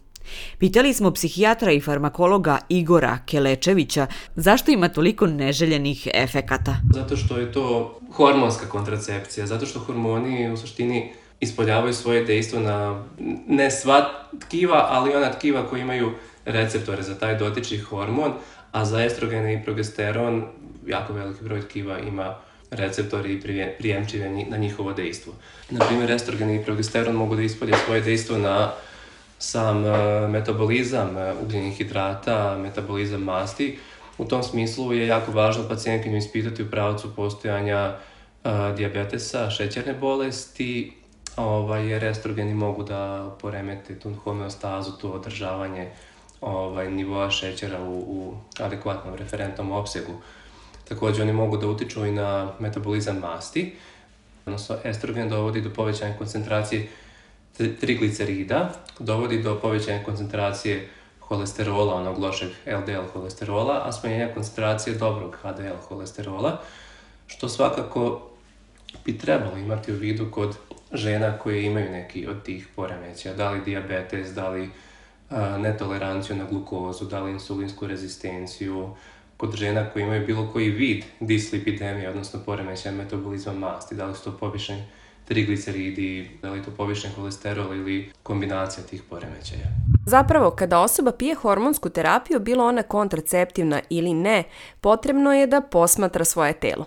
Pitali 0.59 0.95
smo 0.95 1.11
psihijatra 1.11 1.73
i 1.73 1.81
farmakologa 1.81 2.59
Igora 2.69 3.19
Kelečevića 3.26 4.07
zašto 4.37 4.71
ima 4.71 4.88
toliko 4.88 5.26
neželjenih 5.26 6.09
efekata. 6.14 6.76
Zato 6.95 7.16
što 7.16 7.38
je 7.38 7.52
to 7.52 7.99
hormonska 8.12 8.66
kontracepcija, 8.66 9.47
zato 9.47 9.66
što 9.66 9.81
hormoni 9.81 10.52
u 10.52 10.57
suštini 10.57 11.12
ispoljavaju 11.40 11.95
svoje 11.95 12.25
dejstvo 12.25 12.61
na 12.61 13.04
ne 13.49 13.71
sva 13.71 14.11
tkiva, 14.40 14.87
ali 14.90 15.14
ona 15.14 15.33
tkiva 15.33 15.66
koji 15.66 15.81
imaju 15.81 16.12
receptore 16.45 17.02
za 17.02 17.19
taj 17.19 17.38
dotični 17.38 17.78
hormon, 17.78 18.33
a 18.73 18.85
za 18.85 19.04
estrogene 19.04 19.54
i 19.54 19.64
progesteron 19.64 20.45
jako 20.87 21.12
veliki 21.12 21.45
broj 21.45 21.61
tkiva 21.61 21.99
ima 21.99 22.35
receptori 22.71 23.33
i 23.33 23.40
prijemčive 23.78 24.31
na 24.49 24.57
njihovo 24.57 24.93
dejstvo. 24.93 25.33
Naprimjer, 25.71 26.11
estrogen 26.11 26.50
i 26.50 26.64
progesteron 26.64 27.16
mogu 27.16 27.37
da 27.37 27.43
ispolje 27.43 27.75
svoje 27.85 28.00
dejstvo 28.00 28.38
na 28.38 28.73
sam 29.44 29.86
e, 29.86 30.28
metabolizam 30.28 31.18
e, 31.18 31.34
ugljenih 31.42 31.76
hidrata, 31.76 32.56
metabolizam 32.58 33.22
masti. 33.22 33.78
U 34.18 34.24
tom 34.24 34.42
smislu 34.42 34.92
je 34.92 35.06
jako 35.06 35.32
važno 35.32 35.68
pacijentkinju 35.68 36.16
ispitati 36.16 36.62
u 36.62 36.70
pravcu 36.70 37.14
postojanja 37.16 37.96
uh, 38.44 38.76
diabetesa, 38.76 39.50
šećerne 39.50 39.94
bolesti, 39.94 40.92
ovaj, 41.36 41.88
jer 41.88 42.04
estrogeni 42.04 42.54
mogu 42.54 42.82
da 42.82 43.30
poremete 43.40 43.98
tu 43.98 44.14
homeostazu, 44.24 44.92
tu 45.00 45.14
održavanje 45.14 45.90
ovaj, 46.40 46.90
nivoa 46.90 47.30
šećera 47.30 47.82
u, 47.82 47.98
u 47.98 48.34
adekvatnom 48.58 49.14
referentnom 49.14 49.72
opsegu. 49.72 50.12
Takođe, 50.88 51.22
oni 51.22 51.32
mogu 51.32 51.56
da 51.56 51.68
utiču 51.68 52.06
i 52.06 52.12
na 52.12 52.52
metabolizam 52.58 53.18
masti, 53.18 53.76
odnosno 54.46 54.76
estrogen 54.84 55.28
dovodi 55.28 55.60
do 55.60 55.70
povećanja 55.70 56.18
koncentracije 56.18 56.88
triglicerida 57.56 58.73
dovodi 58.99 59.42
do 59.42 59.61
povećanja 59.61 60.04
koncentracije 60.04 60.88
holesterola, 61.20 61.94
onog 61.94 62.18
lošeg 62.18 62.50
LDL 62.66 63.06
holesterola, 63.12 63.82
a 63.84 63.92
smanjenja 63.92 64.34
koncentracije 64.34 64.96
dobrog 64.96 65.37
HDL 65.42 65.76
holesterola, 65.88 66.61
što 67.26 67.49
svakako 67.49 68.23
bi 69.04 69.18
trebalo 69.18 69.58
imati 69.58 69.92
u 69.92 69.96
vidu 69.96 70.30
kod 70.30 70.56
žena 70.92 71.38
koje 71.38 71.64
imaju 71.64 71.90
neki 71.90 72.26
od 72.26 72.42
tih 72.42 72.68
poremeća, 72.76 73.34
da 73.34 73.50
li 73.50 73.64
diabetes, 73.64 74.34
da 74.34 74.49
li 74.49 74.70
a, 75.30 75.58
netoleranciju 75.58 76.37
na 76.37 76.44
glukozu, 76.44 77.04
da 77.04 77.20
li 77.20 77.30
insulinsku 77.30 77.87
rezistenciju, 77.87 78.90
kod 79.37 79.54
žena 79.56 79.90
koje 79.90 80.02
imaju 80.02 80.26
bilo 80.26 80.52
koji 80.52 80.70
vid 80.70 81.04
dislipidemije, 81.20 82.11
odnosno 82.11 82.40
poremeća 82.46 82.90
metabolizma 82.90 83.52
masti, 83.52 83.94
da 83.94 84.06
li 84.06 84.14
su 84.14 84.25
to 84.25 84.38
povišeni 84.38 84.82
trigliceridi, 85.25 86.31
da 86.43 86.50
li 86.50 86.62
to 86.62 86.71
povišen 86.71 87.11
holesterol 87.16 87.75
ili 87.75 88.12
kombinacija 88.23 88.85
tih 88.85 89.02
poremećaja. 89.11 89.66
Zapravo, 90.07 90.50
kada 90.50 90.81
osoba 90.81 91.12
pije 91.12 91.35
hormonsku 91.35 91.88
terapiju, 91.88 92.40
bilo 92.40 92.66
ona 92.66 92.83
kontraceptivna 92.83 93.81
ili 93.90 94.14
ne, 94.14 94.45
potrebno 94.81 95.33
je 95.33 95.47
da 95.47 95.61
posmatra 95.61 96.25
svoje 96.25 96.52
telo 96.52 96.85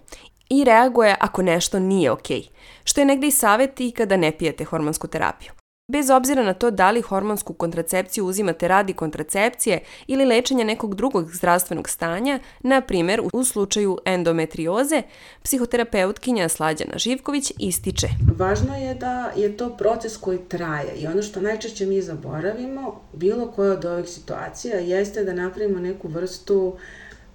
i 0.50 0.64
reaguje 0.64 1.16
ako 1.20 1.42
nešto 1.42 1.80
nije 1.80 2.12
okej, 2.12 2.40
okay, 2.40 2.50
što 2.84 3.02
je 3.02 3.06
negde 3.06 3.28
i 3.28 3.32
savjet 3.32 3.80
i 3.80 3.92
kada 3.92 4.18
ne 4.18 4.38
pijete 4.38 4.64
hormonsku 4.64 5.08
terapiju. 5.08 5.52
Bez 5.92 6.10
obzira 6.10 6.44
na 6.44 6.54
to 6.54 6.72
da 6.72 6.92
li 6.92 7.02
hormonsku 7.02 7.54
kontracepciju 7.54 8.26
uzimate 8.26 8.68
radi 8.68 8.94
kontracepcije 8.94 9.80
ili 10.08 10.26
lečenja 10.26 10.66
nekog 10.66 10.96
drugog 10.96 11.32
zdravstvenog 11.36 11.90
stanja, 11.90 12.40
na 12.60 12.82
primer 12.82 13.22
u 13.34 13.44
slučaju 13.44 13.98
endometrioze, 14.06 15.02
psihoterapeutkinja 15.44 16.50
Slađana 16.50 16.98
Živković 16.98 17.52
ističe. 17.60 18.08
Važno 18.38 18.76
je 18.76 18.94
da 18.96 19.32
je 19.36 19.58
to 19.58 19.70
proces 19.78 20.18
koji 20.18 20.38
traje 20.38 20.96
i 20.96 21.08
ono 21.08 21.22
što 21.22 21.42
najčešće 21.42 21.86
mi 21.86 22.02
zaboravimo, 22.02 23.02
bilo 23.14 23.52
koja 23.52 23.74
od 23.74 23.86
ovih 23.86 24.10
situacija, 24.10 24.80
jeste 24.80 25.24
da 25.24 25.34
napravimo 25.34 25.80
neku 25.80 26.08
vrstu 26.08 26.78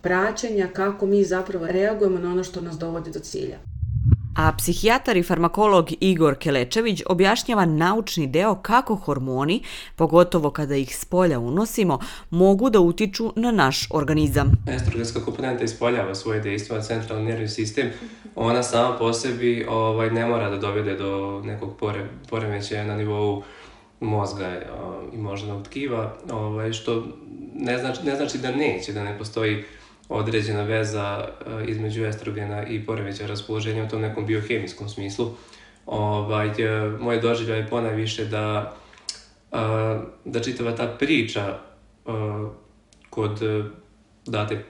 praćenja 0.03 0.69
kako 0.73 1.07
mi 1.07 1.25
zapravo 1.25 1.67
reagujemo 1.67 2.19
na 2.19 2.31
ono 2.31 2.45
što 2.45 2.61
nas 2.61 2.79
dovodi 2.79 3.11
do 3.11 3.21
cilja. 3.21 3.72
A 4.37 4.53
psihijatar 4.53 5.17
i 5.17 5.23
farmakolog 5.23 5.91
Igor 6.01 6.35
Kelečević 6.35 7.03
objašnjava 7.07 7.65
naučni 7.65 8.27
deo 8.27 8.55
kako 8.55 8.95
hormoni, 8.95 9.63
pogotovo 9.97 10.51
kada 10.51 10.77
ih 10.77 10.97
s 10.97 11.05
polja 11.05 11.39
unosimo, 11.39 11.99
mogu 12.31 12.71
da 12.71 12.81
utiču 12.81 13.33
na 13.37 13.51
naš 13.51 13.89
organizam. 13.91 14.53
Estrogenska 14.69 15.21
komponenta 15.21 15.65
ispoljava 15.65 16.15
svoje 16.15 16.41
dejstvo 16.41 16.77
na 16.77 16.83
centralni 16.83 17.25
nervni 17.25 17.49
sistem. 17.49 17.91
Ona 18.37 18.63
sama 18.63 18.99
po 18.99 19.13
sebi 19.13 19.67
ovaj, 19.69 20.11
ne 20.11 20.27
mora 20.27 20.51
da 20.51 20.57
dovede 20.57 20.97
do 20.97 21.43
nekog 21.45 21.77
pore, 21.77 22.07
poremećaja 22.31 22.85
na 22.85 22.97
nivou 22.97 23.43
mozga 24.01 24.61
i 25.13 25.17
moždanog 25.17 25.65
tkiva, 25.65 26.17
ovaj, 26.31 26.73
što 26.73 27.05
ne 27.55 27.79
znači, 27.79 28.01
ne 28.05 28.17
znači 28.17 28.39
da 28.39 28.51
neće, 28.51 28.93
da 28.93 29.05
ne 29.05 29.19
postoji 29.19 29.65
određena 30.13 30.63
veza 30.63 31.29
eh, 31.29 31.65
između 31.67 32.05
estrogena 32.05 32.67
i 32.67 32.87
poremeća 32.87 33.27
raspoloženja 33.27 33.85
u 33.85 33.89
tom 33.89 34.01
nekom 34.01 34.27
biohemijskom 34.27 34.89
smislu. 34.89 35.31
Ovaj, 35.87 36.49
eh, 36.49 36.91
moje 37.01 37.21
doživlja 37.21 37.55
je 37.55 37.69
ponajviše 37.69 38.25
da, 38.25 38.75
eh, 39.53 40.01
da 40.25 40.41
čitava 40.41 40.77
ta 40.77 40.87
priča 40.99 41.59
kod 43.11 43.41
date 44.27 44.65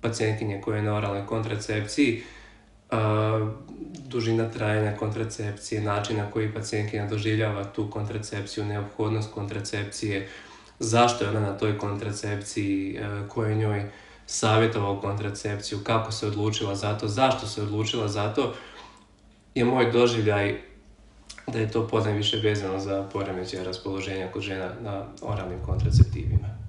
pacijentkinje 0.00 0.60
koja 0.60 0.76
je 0.76 0.82
na 0.82 0.96
oralnoj 0.96 1.26
kontracepciji, 1.26 2.22
dužina 4.08 4.50
trajanja 4.50 4.96
kontracepcije, 4.96 5.80
način 5.80 6.16
na 6.16 6.30
koji 6.30 6.52
pacijentkinja 6.52 7.06
doživljava 7.06 7.64
tu 7.64 7.90
kontracepciju, 7.90 8.64
neophodnost 8.64 9.34
kontracepcije, 9.34 10.28
zašto 10.78 11.24
je 11.24 11.30
ona 11.30 11.40
na 11.40 11.58
toj 11.58 11.78
kontracepciji, 11.78 12.98
koje 13.28 13.54
njoj 13.54 13.90
savjetovao 14.26 15.00
kontracepciju, 15.00 15.78
kako 15.84 16.12
se 16.12 16.26
odlučila 16.26 16.74
za 16.74 16.98
to, 16.98 17.08
zašto 17.08 17.46
se 17.46 17.62
odlučila 17.62 18.08
za 18.08 18.34
to, 18.34 18.54
je 19.54 19.64
moj 19.64 19.90
doživljaj 19.90 20.60
da 21.46 21.58
je 21.58 21.70
to 21.70 21.88
podne 21.88 22.12
više 22.12 22.36
vezano 22.36 22.78
za 22.78 23.08
poremećaj 23.12 23.64
raspoloženja 23.64 24.28
kod 24.32 24.42
žena 24.42 24.70
na 24.80 25.06
oralnim 25.22 25.58
kontraceptivima. 25.66 26.65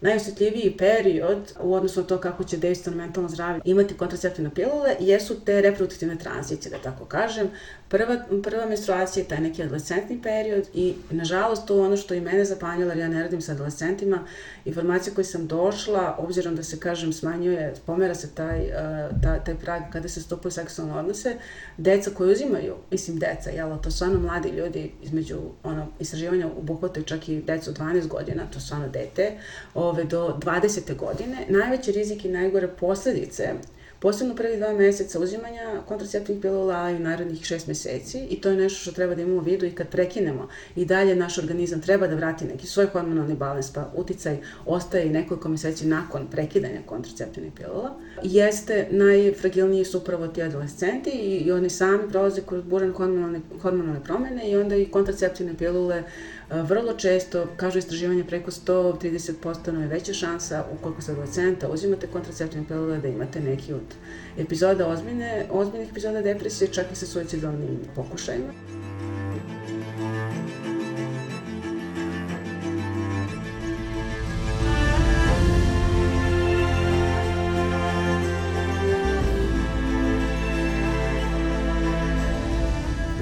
Najosjetljiviji 0.00 0.76
period 0.78 1.52
u 1.60 1.74
odnosu 1.74 2.00
na 2.00 2.06
to 2.06 2.18
kako 2.18 2.44
će 2.44 2.56
dejstvo 2.56 2.90
na 2.90 2.96
mentalno 2.96 3.28
zdravlje 3.28 3.60
imati 3.64 3.94
kontraceptivne 3.94 4.50
pilule 4.54 4.96
jesu 5.00 5.40
te 5.44 5.60
reproduktivne 5.60 6.18
tranzicije, 6.18 6.70
da 6.70 6.78
tako 6.78 7.04
kažem. 7.04 7.50
Prva, 7.88 8.16
prva 8.42 8.66
menstruacija 8.66 9.22
je 9.22 9.28
taj 9.28 9.40
neki 9.40 9.62
adolescentni 9.62 10.22
period 10.22 10.68
i 10.74 10.94
nažalost 11.10 11.66
to 11.66 11.82
ono 11.82 11.96
što 11.96 12.14
i 12.14 12.20
mene 12.20 12.44
zapanjilo, 12.44 12.90
jer 12.90 12.98
ja 12.98 13.08
ne 13.08 13.22
radim 13.22 13.40
sa 13.40 13.52
adolescentima. 13.52 14.18
Informacija 14.64 15.14
koju 15.14 15.24
sam 15.24 15.46
došla, 15.46 16.16
obzirom 16.18 16.56
da 16.56 16.62
se 16.62 16.80
kažem 16.80 17.12
smanjuje, 17.12 17.74
pomera 17.86 18.14
se 18.14 18.30
taj, 18.34 18.60
uh, 18.60 19.22
taj, 19.22 19.44
taj 19.44 19.54
prag 19.54 19.82
kada 19.92 20.08
se 20.08 20.22
stupaju 20.22 20.52
seksualne 20.52 20.94
odnose, 20.94 21.36
deca 21.76 22.10
koji 22.10 22.32
uzimaju, 22.32 22.74
mislim 22.90 23.18
deca, 23.18 23.50
jel, 23.50 23.78
to 23.82 23.90
su 23.90 23.96
stvarno 23.96 24.20
mladi 24.20 24.48
ljudi 24.48 24.92
između 25.02 25.38
ono, 25.62 25.86
istraživanja 26.00 26.46
obuhvataju 26.58 27.04
čak 27.04 27.28
i 27.28 27.42
decu 27.42 27.70
od 27.70 27.78
12 27.78 28.08
godina, 28.08 28.46
to 28.52 28.60
su 28.60 28.66
stvarno 28.66 28.88
dete, 28.88 29.32
ove, 29.74 30.04
do 30.04 30.36
20. 30.40 30.96
godine, 30.96 31.36
najveći 31.48 31.92
rizik 31.92 32.24
i 32.24 32.28
najgore 32.28 32.68
posledice 32.68 33.54
posebno 33.98 34.34
prvi 34.34 34.56
dva 34.56 34.72
meseca 34.72 35.20
uzimanja 35.20 35.82
kontraceptivnih 35.88 36.42
pilula 36.42 36.90
i 36.90 36.98
narednih 36.98 37.44
šest 37.44 37.66
meseci 37.66 38.26
i 38.30 38.40
to 38.40 38.48
je 38.48 38.56
nešto 38.56 38.80
što 38.80 38.92
treba 38.92 39.14
da 39.14 39.22
imamo 39.22 39.36
u 39.36 39.44
vidu 39.44 39.66
i 39.66 39.70
kad 39.70 39.88
prekinemo 39.88 40.48
i 40.76 40.84
dalje 40.84 41.16
naš 41.16 41.38
organizam 41.38 41.80
treba 41.80 42.06
da 42.06 42.14
vrati 42.14 42.44
neki 42.44 42.66
svoj 42.66 42.86
hormonalni 42.86 43.34
balans 43.34 43.72
pa 43.72 43.90
uticaj 43.94 44.36
ostaje 44.66 45.06
i 45.06 45.10
nekoliko 45.10 45.48
meseci 45.48 45.86
nakon 45.86 46.26
prekidanja 46.30 46.80
kontraceptivnih 46.86 47.52
pilula. 47.52 47.96
Jeste 48.22 48.86
najfragilniji 48.90 49.84
su 49.84 49.98
upravo 49.98 50.28
ti 50.28 50.42
adolescenti 50.42 51.10
i, 51.10 51.36
i 51.36 51.52
oni 51.52 51.70
sami 51.70 52.08
prolaze 52.10 52.40
kroz 52.46 52.64
buran 52.64 52.92
hormonalne, 52.92 53.40
hormonalne 53.62 54.04
promene 54.04 54.50
i 54.50 54.56
onda 54.56 54.76
i 54.76 54.86
kontraceptivne 54.86 55.54
pilule 55.58 56.00
uh, 56.00 56.06
Vrlo 56.50 56.92
često, 56.92 57.46
kažu 57.56 57.78
istraživanje, 57.78 58.24
preko 58.24 58.50
130% 58.50 59.72
nam 59.72 59.82
je 59.82 59.88
veća 59.88 60.12
šansa 60.12 60.64
ukoliko 60.72 61.02
se 61.02 61.12
adolescenta 61.12 61.68
uzimate 61.68 62.06
kontraceptivne 62.06 62.66
pilule 62.68 62.98
da 62.98 63.08
imate 63.08 63.40
neki 63.40 63.72
od 63.72 63.94
epizoda 64.38 64.88
ozbiljne, 64.88 65.46
ozbiljnih 65.50 65.90
epizoda 65.90 66.22
depresije, 66.22 66.72
čak 66.72 66.86
i 66.92 66.96
sa 66.96 67.06
suicidalnim 67.06 67.78
pokušajima. 67.94 68.52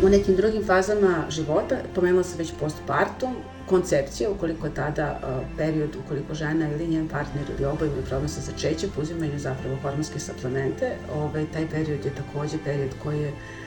U 0.05 0.09
nekim 0.09 0.37
drugim 0.37 0.65
fazama 0.67 1.25
života, 1.31 1.77
pomenula 1.95 2.25
sam 2.25 2.39
već 2.39 2.53
postpartum, 2.61 3.37
koncepcija, 3.69 4.31
ukoliko 4.31 4.67
je 4.67 4.75
tada 4.75 5.21
uh, 5.23 5.57
period, 5.57 5.97
ukoliko 6.05 6.35
žena 6.35 6.69
ili 6.73 6.89
njen 6.89 7.09
partner 7.09 7.45
ili 7.59 7.65
oboje 7.65 7.89
imaju 7.89 8.05
problem 8.05 8.29
sa 8.29 8.41
začećem, 8.41 8.91
uzimaju 9.01 9.39
zapravo 9.39 9.77
hormonske 9.83 10.21
suplemente, 10.21 10.93
ovaj, 11.15 11.47
taj 11.53 11.69
period 11.71 12.05
je 12.05 12.13
takođe 12.15 12.57
period 12.65 12.91
koji 13.03 13.21
je 13.21 13.29
uh, 13.29 13.64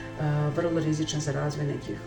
vrlo 0.56 0.80
rizičan 0.80 1.20
za 1.20 1.32
razvoj 1.32 1.66
nekih 1.66 1.98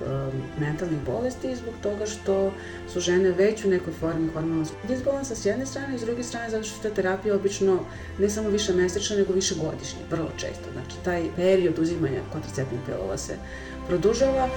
mentalnih 0.60 1.00
bolesti 1.06 1.56
zbog 1.56 1.74
toga 1.84 2.06
što 2.06 2.54
su 2.94 3.00
žene 3.00 3.32
već 3.32 3.66
u 3.66 3.70
nekoj 3.70 3.94
formi 3.94 4.30
hormonalnog 4.34 4.68
disbalansa 4.88 5.36
s 5.36 5.46
jedne 5.46 5.66
strane 5.66 5.96
i 5.96 6.00
s 6.00 6.02
druge 6.02 6.24
strane 6.24 6.50
zato 6.50 6.64
što 6.64 6.88
je 6.88 6.94
terapija 6.94 7.36
obično 7.36 7.80
ne 8.20 8.30
samo 8.30 8.50
više 8.50 8.74
mesečna 8.74 9.16
nego 9.16 9.34
više 9.34 9.56
godišnja, 9.56 10.00
vrlo 10.10 10.30
često. 10.38 10.72
Znači 10.74 10.96
taj 11.04 11.24
period 11.36 11.80
uzimanja 11.80 12.22
kontraceptnih 12.32 12.82
pilula 12.86 13.18
se 13.18 13.36
produžava. 13.88 14.50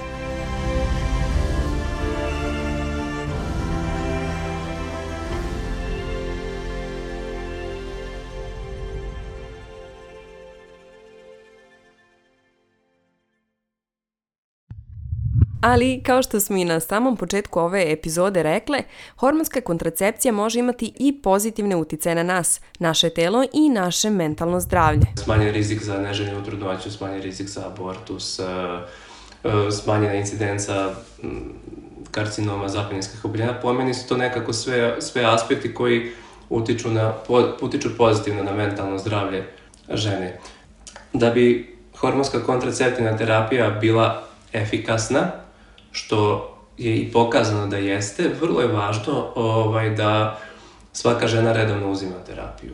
Ali, 15.64 16.02
kao 16.02 16.23
što 16.23 16.40
smo 16.40 16.56
i 16.56 16.64
na 16.64 16.80
samom 16.80 17.16
početku 17.16 17.61
ove 17.61 17.92
epizode 17.92 18.42
rekle, 18.42 18.83
hormonska 19.16 19.61
kontracepcija 19.61 20.33
može 20.33 20.59
imati 20.59 20.92
i 20.99 21.23
pozitivne 21.23 21.76
utice 21.76 22.14
na 22.14 22.23
nas, 22.23 22.61
naše 22.78 23.11
telo 23.11 23.44
i 23.52 23.68
naše 23.68 24.11
mentalno 24.11 24.61
zdravlje. 24.61 25.06
Smanjen 25.25 25.52
rizik 25.52 25.83
za 25.83 25.99
neželjenu 25.99 26.44
trudnoću, 26.44 26.90
smanjen 26.90 27.23
rizik 27.23 27.49
za 27.49 27.66
abortus, 27.66 28.40
E, 29.44 29.71
smanjena 29.71 30.14
incidenca 30.14 30.90
karcinoma 32.11 32.68
zapeljinskih 32.68 33.25
oboljenja. 33.25 33.54
Po 33.62 33.73
meni 33.73 33.94
su 33.94 34.09
to 34.09 34.16
nekako 34.16 34.52
sve, 34.52 34.97
sve 35.00 35.25
aspekti 35.25 35.75
koji 35.75 36.12
utiču, 36.50 36.90
na, 36.90 37.12
utiču 37.61 37.97
pozitivno 37.99 38.42
na 38.42 38.52
mentalno 38.52 38.99
zdravlje 38.99 39.44
žene. 39.92 40.38
Da 41.12 41.30
bi 41.30 41.76
hormonska 41.97 42.42
kontraceptivna 42.42 43.16
terapija 43.16 43.71
bila 43.71 44.25
efikasna, 44.52 45.30
što 45.94 46.50
je 46.78 46.96
i 46.96 47.12
pokazano 47.12 47.66
da 47.66 47.76
jeste, 47.76 48.30
vrlo 48.40 48.60
je 48.60 48.66
važno 48.66 49.26
ovaj, 49.34 49.90
da 49.90 50.40
svaka 50.92 51.26
žena 51.26 51.52
redovno 51.52 51.90
uzima 51.90 52.14
terapiju 52.26 52.73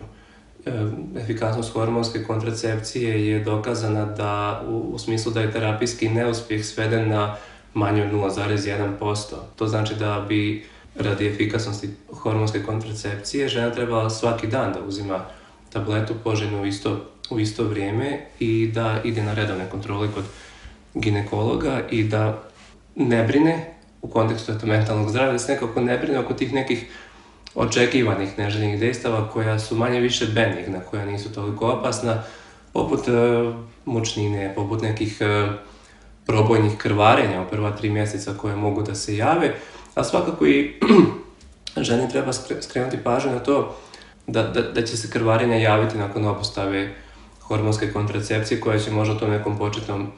efikasnost 1.16 1.72
hormonske 1.72 2.24
kontracepcije 2.24 3.28
je 3.28 3.44
dokazana 3.44 4.04
da 4.04 4.62
u, 4.68 4.76
u 4.76 4.98
smislu 4.98 5.32
da 5.32 5.40
je 5.40 5.52
terapijski 5.52 6.08
neuspjeh 6.08 6.64
sveden 6.64 7.08
na 7.08 7.36
manje 7.74 8.02
od 8.02 8.12
0,1%. 8.12 9.34
To 9.56 9.66
znači 9.66 9.94
da 9.94 10.24
bi 10.28 10.66
radi 10.94 11.26
efikasnosti 11.26 11.88
hormonske 12.12 12.62
kontracepcije 12.62 13.48
žena 13.48 13.70
trebala 13.70 14.10
svaki 14.10 14.46
dan 14.46 14.72
da 14.72 14.80
uzima 14.80 15.24
tabletu 15.72 16.14
poželjnu 16.24 16.62
u 16.62 16.66
isto, 16.66 17.00
u 17.30 17.40
isto 17.40 17.64
vrijeme 17.64 18.20
i 18.38 18.70
da 18.74 19.00
ide 19.04 19.22
na 19.22 19.34
redovne 19.34 19.70
kontrole 19.70 20.08
kod 20.14 20.24
ginekologa 20.94 21.82
i 21.90 22.04
da 22.04 22.42
ne 22.96 23.24
brine 23.24 23.74
u 24.02 24.08
kontekstu 24.08 24.52
eto, 24.52 24.66
mentalnog 24.66 25.10
zdravlja, 25.10 25.32
da 25.32 25.38
se 25.38 25.52
nekako 25.52 25.80
ne 25.80 25.98
brine 25.98 26.18
oko 26.18 26.34
tih 26.34 26.52
nekih 26.52 26.86
očekivanih 27.54 28.38
neželjenih 28.38 28.80
dejstava 28.80 29.28
koja 29.28 29.58
su 29.58 29.76
manje 29.76 30.00
više 30.00 30.26
benigna, 30.26 30.80
koja 30.80 31.04
nisu 31.04 31.32
toliko 31.32 31.66
opasna, 31.66 32.22
poput 32.72 33.08
e, 33.08 33.12
mučnine, 33.84 34.54
poput 34.54 34.82
nekih 34.82 35.20
e, 35.20 35.48
probojnih 36.26 36.76
krvarenja 36.76 37.42
u 37.42 37.50
prva 37.50 37.70
tri 37.70 37.90
mjeseca 37.90 38.34
koje 38.38 38.56
mogu 38.56 38.82
da 38.82 38.94
se 38.94 39.16
jave, 39.16 39.54
a 39.94 40.04
svakako 40.04 40.46
i 40.46 40.80
ženi 41.76 42.10
treba 42.10 42.32
skrenuti 42.60 42.96
pažnju 43.04 43.32
na 43.32 43.38
to 43.38 43.76
da, 44.26 44.42
da, 44.42 44.62
da 44.62 44.82
će 44.82 44.96
se 44.96 45.10
krvarenja 45.10 45.56
javiti 45.56 45.98
nakon 45.98 46.26
opostave 46.26 46.94
hormonske 47.40 47.92
kontracepcije 47.92 48.60
koja 48.60 48.78
će 48.78 48.90
možda 48.90 49.14
u 49.14 49.18
tom 49.18 49.30
nekom 49.30 49.58
početnom, 49.58 50.12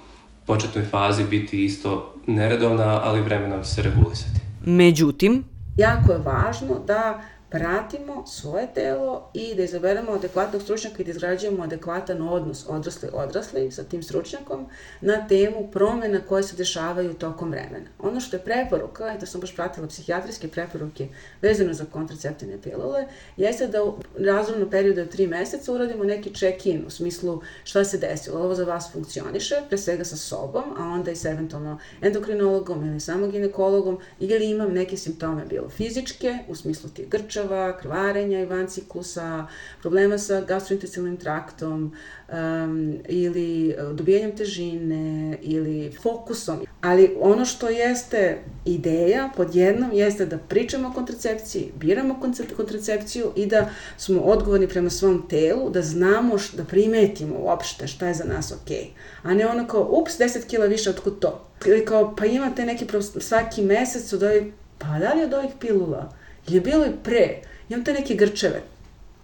početnoj 0.46 0.84
fazi 0.84 1.24
biti 1.24 1.64
isto 1.64 2.11
neredovna, 2.26 3.00
ali 3.04 3.20
vremenom 3.20 3.64
se 3.64 3.82
regulisati. 3.82 4.40
Međutim, 4.64 5.44
jako 5.76 6.12
je 6.12 6.18
važno 6.18 6.78
da 6.86 7.20
pratimo 7.52 8.26
svoje 8.26 8.68
telo 8.74 9.30
i 9.34 9.54
da 9.54 9.62
izaberemo 9.62 10.12
adekvatnog 10.12 10.62
stručnjaka 10.62 11.02
i 11.02 11.04
da 11.04 11.10
izgrađujemo 11.10 11.62
adekvatan 11.62 12.28
odnos 12.28 12.66
odrasli-odrasli 12.68 13.70
sa 13.70 13.84
tim 13.84 14.02
stručnjakom 14.02 14.66
na 15.00 15.28
temu 15.28 15.68
promena 15.72 16.20
koje 16.28 16.42
se 16.42 16.56
dešavaju 16.56 17.14
tokom 17.14 17.50
vremena. 17.50 17.86
Ono 17.98 18.20
što 18.20 18.36
je 18.36 18.42
preporuka, 18.42 19.14
i 19.14 19.18
to 19.18 19.26
sam 19.26 19.40
baš 19.40 19.54
pratila 19.54 19.86
psihijatrijske 19.86 20.48
preporuke 20.48 21.08
vezano 21.42 21.72
za 21.72 21.84
kontraceptivne 21.84 22.62
pilule, 22.62 23.06
jeste 23.36 23.66
da 23.66 23.84
u 23.84 23.94
razumno 24.18 24.70
periodu 24.70 25.00
od 25.00 25.08
tri 25.08 25.26
meseca 25.26 25.72
uradimo 25.72 26.04
neki 26.04 26.34
check-in 26.34 26.84
u 26.86 26.90
smislu 26.90 27.40
šta 27.64 27.84
se 27.84 27.98
desilo, 27.98 28.40
ovo 28.40 28.54
za 28.54 28.64
vas 28.64 28.92
funkcioniše, 28.92 29.54
pre 29.68 29.78
svega 29.78 30.04
sa 30.04 30.16
sobom, 30.16 30.64
a 30.78 30.84
onda 30.84 31.10
i 31.10 31.16
sa 31.16 31.30
eventualno 31.30 31.78
endokrinologom 32.02 32.86
ili 32.86 33.00
samo 33.00 33.26
ginekologom, 33.26 33.98
ili 34.20 34.50
imam 34.50 34.72
neke 34.72 34.96
simptome 34.96 35.44
bilo 35.44 35.68
fizičke, 35.68 36.38
u 36.48 36.54
smislu 36.54 36.90
tih 36.90 37.08
grča, 37.08 37.41
grčava, 37.42 37.78
krvarenja 37.78 38.40
i 38.40 38.46
ciklusa, 38.68 39.46
problema 39.80 40.18
sa 40.18 40.40
gastrointestinalnim 40.40 41.16
traktom 41.16 41.92
um, 42.28 42.98
ili 43.08 43.70
e, 43.70 43.76
dobijanjem 43.92 44.36
težine 44.36 45.38
ili 45.40 45.92
fokusom. 46.02 46.66
Ali 46.80 47.16
ono 47.20 47.44
što 47.44 47.68
jeste 47.68 48.38
ideja 48.64 49.30
pod 49.36 49.54
jednom 49.54 49.92
jeste 49.92 50.26
da 50.26 50.38
pričamo 50.38 50.88
o 50.88 50.92
kontracepciji, 50.92 51.72
biramo 51.76 52.20
kontracepciju 52.56 53.32
i 53.36 53.46
da 53.46 53.70
smo 53.96 54.20
odgovorni 54.20 54.68
prema 54.68 54.90
svom 54.90 55.28
telu, 55.28 55.70
da 55.70 55.82
znamo, 55.82 56.38
š, 56.38 56.56
da 56.56 56.64
primetimo 56.64 57.34
uopšte 57.38 57.86
šta 57.86 58.08
je 58.08 58.14
za 58.14 58.24
nas 58.24 58.52
okej. 58.52 58.76
Okay. 58.76 58.88
A 59.22 59.34
ne 59.34 59.46
ono 59.46 59.66
kao, 59.66 59.88
ups, 59.90 60.18
10 60.18 60.46
kila 60.46 60.66
više, 60.66 60.90
otkud 60.90 61.18
to? 61.18 61.48
Ili 61.66 61.84
kao, 61.84 62.16
pa 62.16 62.26
imate 62.26 62.64
neki 62.64 62.86
svaki 63.20 63.62
mesec 63.62 64.12
od 64.12 64.22
ovih, 64.22 64.42
pa 64.78 64.98
da 64.98 65.12
li 65.14 65.24
od 65.24 65.34
ovih 65.34 65.50
pilula? 65.60 66.21
Je 66.48 66.60
bilo 66.60 66.86
i 66.86 66.90
pre. 67.04 67.42
Imam 67.68 67.84
te 67.84 67.92
neke 67.92 68.14
grčeve. 68.14 68.62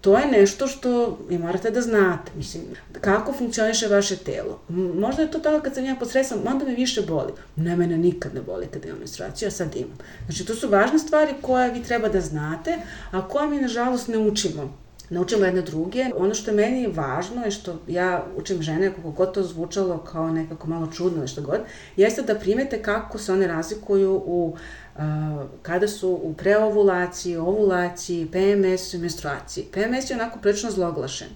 to 0.01 0.19
je 0.19 0.27
nešto 0.27 0.67
što 0.67 1.19
vi 1.29 1.39
morate 1.39 1.71
da 1.71 1.81
znate. 1.81 2.33
Mislim, 2.37 2.63
kako 3.01 3.33
funkcioniše 3.33 3.89
vaše 3.89 4.17
telo. 4.17 4.61
Možda 4.95 5.23
je 5.23 5.31
to 5.31 5.39
tako 5.39 5.63
kad 5.63 5.75
sam 5.75 5.85
ja 5.85 5.97
posredstvom, 6.01 6.41
onda 6.47 6.65
me 6.65 6.75
više 6.75 7.03
boli. 7.03 7.33
Ne, 7.57 7.77
mene 7.77 7.99
nikad 7.99 8.35
ne 8.35 8.41
boli 8.41 8.67
kad 8.67 8.85
imam 8.85 8.99
menstruaciju, 8.99 9.49
a 9.49 9.51
sad 9.51 9.77
imam. 9.77 9.99
Znači, 10.27 10.47
to 10.47 10.55
su 10.55 10.69
važne 10.69 10.99
stvari 10.99 11.35
koje 11.43 11.73
vi 11.73 11.83
treba 11.83 12.09
da 12.09 12.21
znate, 12.21 12.79
a 13.11 13.29
koje 13.29 13.49
mi, 13.49 13.61
nažalost, 13.61 14.09
ne 14.09 14.19
učimo 14.19 14.75
naučimo 15.11 15.45
jedne 15.45 15.63
druge. 15.63 16.05
Ono 16.17 16.35
što 16.35 16.51
je 16.51 16.57
meni 16.57 16.87
važno 16.87 17.47
i 17.47 17.51
što 17.51 17.81
ja 17.87 18.27
učim 18.37 18.63
žene, 18.63 18.93
kako 18.95 19.11
god 19.11 19.35
to 19.35 19.43
zvučalo 19.43 19.99
kao 19.99 20.31
nekako 20.31 20.69
malo 20.69 20.89
čudno 20.93 21.19
ili 21.19 21.29
što 21.29 21.43
god, 21.43 21.61
jeste 21.97 22.23
da 22.23 22.35
primete 22.35 22.83
kako 22.83 23.19
se 23.19 23.33
one 23.33 23.47
razlikuju 23.47 24.23
u 24.27 24.57
kada 25.63 25.89
su 25.89 26.09
u 26.09 26.35
preovulaciji, 26.35 27.37
ovulaciji, 27.37 28.29
PMS 28.33 28.95
i 28.95 28.99
menstruaciji. 28.99 29.65
PMS 29.73 30.11
je 30.11 30.17
onako 30.17 30.39
prilično 30.39 30.71
zloglašen. 30.71 31.29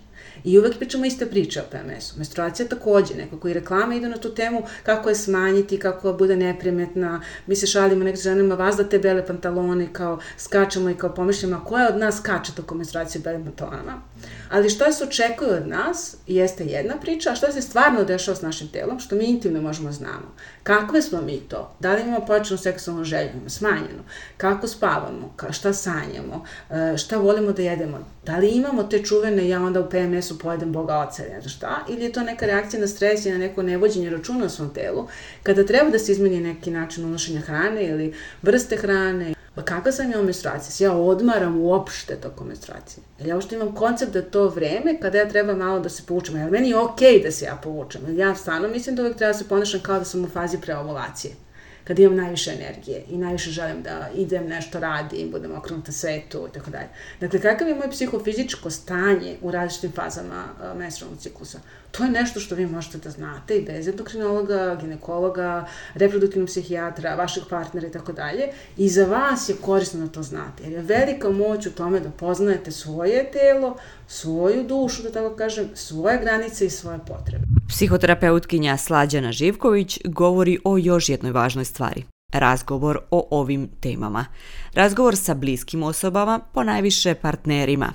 I 0.45 0.59
uvek 0.59 0.79
pričamo 0.79 1.05
iste 1.05 1.27
priče 1.27 1.61
o 1.61 1.65
PMS-u. 1.71 2.17
Menstruacija 2.17 2.69
takođe, 2.69 3.15
nekako 3.15 3.49
i 3.49 3.53
reklame 3.53 3.97
idu 3.97 4.09
na 4.09 4.17
tu 4.17 4.35
temu 4.35 4.63
kako 4.83 5.09
je 5.09 5.15
smanjiti, 5.15 5.79
kako 5.79 6.13
bude 6.13 6.37
neprimetna. 6.37 7.21
Mi 7.47 7.57
se 7.57 7.67
šalimo 7.67 8.05
nek 8.05 8.17
ženama 8.17 8.55
vas 8.55 8.77
da 8.77 8.89
te 8.89 8.99
bele 8.99 9.27
pantalone, 9.27 9.89
kao 9.93 10.19
skačemo 10.39 10.91
i 10.91 10.95
kao 10.95 11.15
pomišljamo, 11.15 11.65
koja 11.65 11.89
od 11.89 11.97
nas 11.97 12.19
skače 12.19 12.53
toko 12.57 12.75
menstruacije 12.75 13.21
u 13.21 13.23
belim 13.23 13.45
pantalonama? 13.45 14.03
Ali 14.51 14.71
što 14.71 14.93
se 14.93 15.05
očekuje 15.05 15.51
od 15.51 15.69
nas 15.69 16.17
jeste 16.27 16.65
jedna 16.65 16.97
priča, 16.97 17.31
a 17.33 17.35
što 17.35 17.53
se 17.53 17.63
stvarno 17.63 18.05
dešava 18.05 18.37
s 18.37 18.43
našim 18.43 18.69
telom, 18.69 19.01
što 19.01 19.17
mi 19.17 19.25
intimno 19.25 19.63
možemo 19.63 19.93
znamo. 19.93 20.35
Kakve 20.63 21.03
smo 21.03 21.21
mi 21.21 21.41
to? 21.41 21.75
Da 21.81 21.93
li 21.93 22.03
imamo 22.03 22.27
pojačanu 22.27 22.59
seksualnu 22.59 23.05
želju? 23.05 23.31
Imamo 23.33 23.49
smanjenu. 23.49 24.03
Kako 24.37 24.69
spavamo? 24.69 25.35
Šta 25.51 25.73
sanjamo? 25.73 26.45
E, 26.71 26.97
šta 26.97 27.17
volimo 27.17 27.53
da 27.53 27.63
jedemo? 27.63 27.99
Da 28.27 28.37
li 28.39 28.49
imamo 28.49 28.83
te 28.83 29.03
čuvene, 29.03 29.49
ja 29.49 29.63
onda 29.63 29.81
u 29.81 29.91
PMS-u 29.91 30.39
pojedem 30.39 30.73
Boga 30.73 30.99
oca, 30.99 31.23
ne 31.23 31.41
znam 31.41 31.49
šta? 31.49 31.85
Ili 31.89 32.05
je 32.05 32.13
to 32.13 32.23
neka 32.23 32.47
reakcija 32.47 32.81
na 32.81 32.87
stres 32.87 33.27
i 33.27 33.31
na 33.31 33.39
neko 33.39 33.63
nevođenje 33.63 34.11
računa 34.11 34.47
u 34.47 34.49
svom 34.49 34.75
telu, 34.75 35.09
kada 35.43 35.67
treba 35.67 35.91
da 35.91 35.99
se 35.99 36.13
izmeni 36.13 36.41
neki 36.41 36.71
način 36.71 37.05
unošenja 37.05 37.41
hrane 37.41 37.85
ili 37.85 38.15
vrste 38.43 38.77
hrane, 38.77 39.35
Pa 39.55 39.63
kakva 39.63 39.93
sam 39.93 40.11
ja 40.11 40.21
u 40.21 40.25
menstruaciji? 40.25 40.85
Ja 40.85 40.93
odmaram 40.93 41.61
uopšte 41.61 42.17
tokom 42.17 42.49
menstruacije. 42.49 43.05
Jer 43.19 43.29
ja 43.29 43.35
uopšte 43.35 43.55
imam 43.55 43.75
koncept 43.75 44.13
da 44.13 44.23
to 44.23 44.49
vreme 44.49 45.01
kada 45.01 45.19
ja 45.19 45.29
treba 45.29 45.55
malo 45.55 45.81
da 45.81 45.89
se 45.89 46.03
povučem. 46.07 46.37
Jer 46.37 46.51
meni 46.51 46.69
je 46.69 46.79
okej 46.79 47.13
okay 47.13 47.23
da 47.23 47.31
se 47.31 47.45
ja 47.45 47.59
povučem. 47.63 48.03
Jer 48.07 48.19
ja 48.19 48.35
stvarno 48.35 48.69
mislim 48.69 48.97
da 48.97 49.03
uvek 49.03 49.17
treba 49.17 49.33
da 49.33 49.39
se 49.39 49.49
ponašam 49.49 49.81
kao 49.81 49.99
da 49.99 50.05
sam 50.05 50.25
u 50.25 50.29
fazi 50.29 50.61
preovulacije 50.61 51.35
kad 51.85 51.99
imam 51.99 52.17
najviše 52.17 52.51
energije 52.51 53.05
i 53.09 53.17
najviše 53.17 53.51
želim 53.51 53.83
da 53.83 54.11
idem, 54.15 54.49
nešto 54.49 54.81
radim, 54.81 55.31
budem 55.31 55.55
okrenuta 55.55 55.93
svetu 55.93 56.47
i 56.51 56.53
tako 56.53 56.71
dalje. 56.71 56.89
Dakle, 57.21 57.41
kakav 57.41 57.69
je 57.69 57.75
moje 57.75 57.91
psihofizičko 57.91 58.71
stanje 58.71 59.37
u 59.41 59.51
različitim 59.51 59.93
fazama 59.93 60.45
uh, 60.45 60.79
menstrualnog 60.79 61.21
ciklusa? 61.21 61.61
To 61.91 62.05
je 62.05 62.11
nešto 62.11 62.41
što 62.41 62.55
vi 62.55 62.67
možete 62.67 62.99
da 62.99 63.11
znate 63.11 63.57
i 63.57 63.65
bez 63.65 63.89
endokrinologa, 63.89 64.79
ginekologa, 64.81 65.67
reproduktivnog 65.95 66.49
psihijatra, 66.49 67.15
vašeg 67.15 67.43
partnera 67.51 67.87
i 67.87 67.93
tako 67.93 68.13
dalje. 68.13 68.49
I 68.77 68.89
za 68.89 69.05
vas 69.05 69.49
je 69.49 69.55
korisno 69.61 70.07
da 70.07 70.13
to 70.13 70.23
znate, 70.23 70.63
jer 70.63 70.73
je 70.73 70.81
velika 70.81 71.31
moć 71.31 71.67
u 71.67 71.73
tome 71.73 72.01
da 72.01 72.11
poznajete 72.11 72.71
svoje 72.71 73.31
telo, 73.31 73.77
svoju 74.13 74.65
dušu, 74.69 75.03
da 75.03 75.13
tako 75.13 75.37
kažem, 75.37 75.69
svoje 75.75 76.19
granice 76.19 76.67
i 76.67 76.71
svoje 76.71 76.99
potrebe. 76.99 77.45
Psihoterapeutkinja 77.69 78.77
Slađana 78.77 79.33
Živković 79.33 79.99
govori 80.05 80.59
o 80.65 80.79
još 80.79 81.09
jednoj 81.09 81.33
važnoj 81.33 81.65
stvari 81.65 82.05
razgovor 82.33 82.99
o 83.11 83.29
ovim 83.31 83.69
temama. 83.81 84.27
Razgovor 84.75 85.17
sa 85.17 85.35
bliskim 85.35 85.83
osobama, 85.83 86.41
po 86.53 86.63
najviše 86.63 87.15
partnerima. 87.15 87.93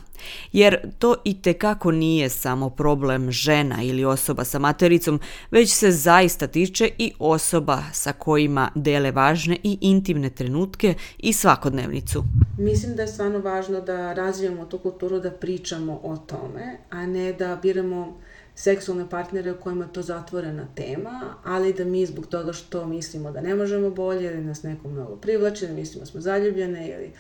Jer 0.52 0.92
to 1.00 1.16
i 1.26 1.42
tekako 1.42 1.92
nije 1.92 2.30
samo 2.30 2.70
problem 2.70 3.32
žena 3.32 3.84
ili 3.84 4.06
osoba 4.06 4.44
sa 4.44 4.60
matericom, 4.60 5.20
već 5.52 5.74
se 5.74 5.92
zaista 5.92 6.48
tiče 6.48 6.90
i 6.98 7.14
osoba 7.20 7.84
sa 7.94 8.14
kojima 8.14 8.72
dele 8.76 9.12
važne 9.12 9.58
i 9.64 9.78
intimne 9.82 10.30
trenutke 10.30 10.94
i 11.18 11.34
svakodnevnicu. 11.34 12.24
Mislim 12.58 12.96
da 12.96 13.02
je 13.02 13.08
stvarno 13.08 13.40
važno 13.40 13.82
da 13.82 14.14
razvijamo 14.14 14.66
tu 14.66 14.78
kulturu 14.78 15.20
da 15.20 15.32
pričamo 15.32 16.00
o 16.04 16.18
tome, 16.18 16.78
a 16.90 17.06
ne 17.06 17.34
da 17.34 17.56
biramo 17.62 18.18
seksualne 18.58 19.10
partnere 19.10 19.54
kojima 19.54 19.86
je 19.86 19.94
to 19.94 20.02
zatvorena 20.02 20.68
tema, 20.76 21.36
ali 21.44 21.74
da 21.74 21.86
mi 21.86 22.06
zbog 22.06 22.28
toga 22.28 22.54
što 22.54 22.86
mislimo 22.86 23.32
da 23.32 23.42
ne 23.42 23.56
možemo 23.56 23.90
bolje 23.90 24.26
ili 24.26 24.44
nas 24.44 24.64
neko 24.64 24.90
mnogo 24.90 25.16
privlači, 25.16 25.68
da 25.68 25.74
mislimo 25.74 26.00
da 26.00 26.06
smo 26.06 26.22
zaljubljene 26.22 26.90
ili 26.90 27.12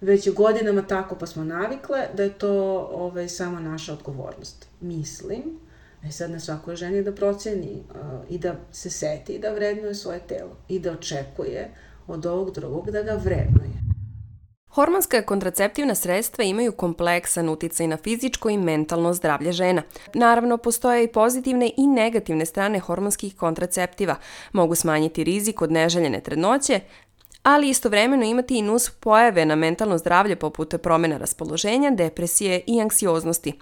već 0.00 0.26
je 0.26 0.32
godinama 0.32 0.82
tako 0.82 1.14
pa 1.14 1.26
smo 1.26 1.44
navikle, 1.44 2.06
da 2.16 2.22
je 2.22 2.38
to 2.38 2.88
ovaj, 2.92 3.28
samo 3.28 3.60
naša 3.60 3.92
odgovornost. 3.92 4.66
Mislim, 4.80 5.42
E 6.08 6.12
sad 6.12 6.30
na 6.30 6.40
svakoj 6.40 6.76
ženi 6.76 7.02
da 7.02 7.12
proceni 7.12 7.82
uh, 7.90 7.96
i 8.30 8.38
da 8.38 8.56
se 8.72 8.90
seti 8.90 9.32
i 9.32 9.38
da 9.38 9.52
vrednuje 9.52 9.94
svoje 9.94 10.20
telo 10.28 10.56
i 10.68 10.78
da 10.78 10.92
očekuje 10.92 11.70
od 12.06 12.26
ovog 12.26 12.54
drugog 12.54 12.90
da 12.90 13.02
ga 13.02 13.12
vrednuje. 13.12 13.83
Hormonska 14.74 15.22
kontraceptivna 15.22 15.94
sredstva 15.94 16.44
imaju 16.44 16.72
kompleksan 16.72 17.48
uticaj 17.48 17.86
na 17.86 17.96
fizičko 17.96 18.50
i 18.50 18.58
mentalno 18.58 19.14
zdravlje 19.14 19.52
žena. 19.52 19.82
Naravno, 20.14 20.56
postoje 20.56 21.04
i 21.04 21.12
pozitivne 21.12 21.70
i 21.76 21.86
negativne 21.86 22.46
strane 22.46 22.80
hormonskih 22.80 23.36
kontraceptiva. 23.36 24.16
Mogu 24.52 24.74
smanjiti 24.74 25.24
rizik 25.24 25.62
od 25.62 25.72
neželjene 25.72 26.20
trudnoće, 26.20 26.80
ali 27.42 27.68
istovremeno 27.68 28.24
imati 28.24 28.58
i 28.58 28.62
nus 28.62 28.90
pojave 28.90 29.46
na 29.46 29.54
mentalno 29.54 29.98
zdravlje 29.98 30.36
poput 30.36 30.74
promena 30.82 31.18
raspoloženja, 31.18 31.90
depresije 31.90 32.60
i 32.66 32.80
anksioznosti. 32.80 33.52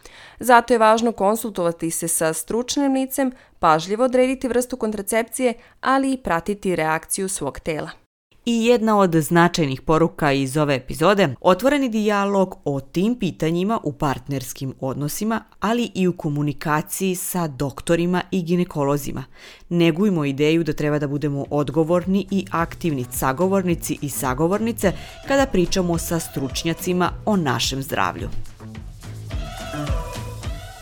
Zato 0.40 0.75
je 0.75 0.79
važno 0.79 1.12
konsultovati 1.12 1.90
se 1.90 2.09
sa 2.09 2.33
stručnim 2.33 2.92
licem, 2.92 3.33
pažljivo 3.59 4.05
odrediti 4.05 4.48
vrstu 4.48 4.77
kontracepcije, 4.77 5.55
ali 5.81 6.12
i 6.12 6.22
pratiti 6.22 6.77
reakciju 6.77 7.29
svog 7.29 7.61
tela. 7.61 8.01
I 8.44 8.66
jedna 8.66 8.98
od 8.98 9.14
značajnih 9.14 9.81
poruka 9.81 10.33
iz 10.33 10.57
ove 10.57 10.74
epizode, 10.74 11.35
otvoreni 11.40 11.88
dijalog 11.88 12.59
o 12.64 12.81
tim 12.81 13.14
pitanjima 13.14 13.81
u 13.83 13.92
partnerskim 13.92 14.74
odnosima, 14.81 15.44
ali 15.61 15.90
i 15.94 16.09
u 16.09 16.16
komunikaciji 16.16 17.14
sa 17.14 17.48
doktorima 17.48 18.22
i 18.31 18.42
ginekolozima. 18.42 19.24
Negujmo 19.68 20.24
ideju 20.24 20.64
da 20.64 20.72
treba 20.72 20.98
da 20.98 21.09
budemo 21.09 21.44
odgovorni 21.50 22.26
i 22.31 22.44
aktivni 22.50 23.05
sagovornici 23.11 23.98
i 24.02 24.09
sagovornice 24.09 24.92
kada 25.28 25.46
pričamo 25.46 25.98
sa 25.98 26.18
stručnjacima 26.18 27.11
o 27.26 27.37
našem 27.37 27.83
zdravlju. 27.83 28.28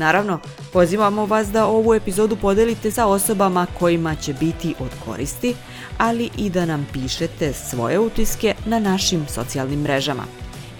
Naravno, 0.00 0.38
pozivamo 0.72 1.26
vas 1.26 1.48
da 1.48 1.66
ovu 1.66 1.94
epizodu 1.94 2.36
podelite 2.36 2.90
sa 2.90 3.06
osobama 3.06 3.66
kojima 3.78 4.14
će 4.14 4.32
biti 4.32 4.74
od 4.78 4.90
koristi, 5.04 5.54
ali 5.98 6.30
i 6.36 6.50
da 6.50 6.66
nam 6.66 6.86
pišete 6.92 7.52
svoje 7.52 7.98
utiske 7.98 8.54
na 8.66 8.78
našim 8.78 9.26
socijalnim 9.28 9.80
mrežama. 9.80 10.22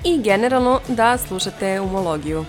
I 0.05 0.23
generalno 0.23 0.81
da 0.89 1.19
slušate 1.19 1.81
umologiju. 1.81 2.45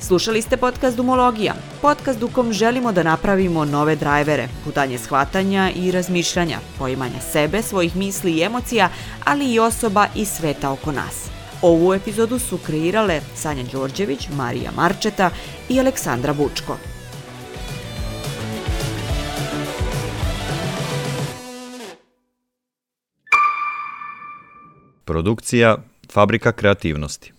Slušali 0.00 0.42
ste 0.42 0.56
podcast 0.56 0.98
Umologija, 0.98 1.54
podcast 1.82 2.22
u 2.22 2.28
kom 2.28 2.52
želimo 2.52 2.92
da 2.92 3.02
napravimo 3.02 3.64
nove 3.64 3.96
drajvere, 3.96 4.48
putanje 4.64 4.98
shvatanja 4.98 5.70
i 5.74 5.90
razmišljanja, 5.90 6.58
poimanja 6.78 7.20
sebe, 7.32 7.62
svojih 7.62 7.96
misli 7.96 8.32
i 8.32 8.42
emocija, 8.42 8.88
ali 9.24 9.52
i 9.52 9.58
osoba 9.58 10.06
i 10.14 10.24
sveta 10.24 10.70
oko 10.70 10.92
nas. 10.92 11.31
Ovu 11.62 11.94
epizodu 11.94 12.38
su 12.38 12.58
kreirale 12.66 13.20
Sanja 13.34 13.62
Đorđević, 13.72 14.28
Marija 14.36 14.70
Marčeta 14.76 15.30
i 15.68 15.80
Aleksandra 15.80 16.32
Bučko. 16.32 16.76
Produkcija 25.04 25.76
Fabrika 26.12 26.52
kreativnosti 26.52 27.32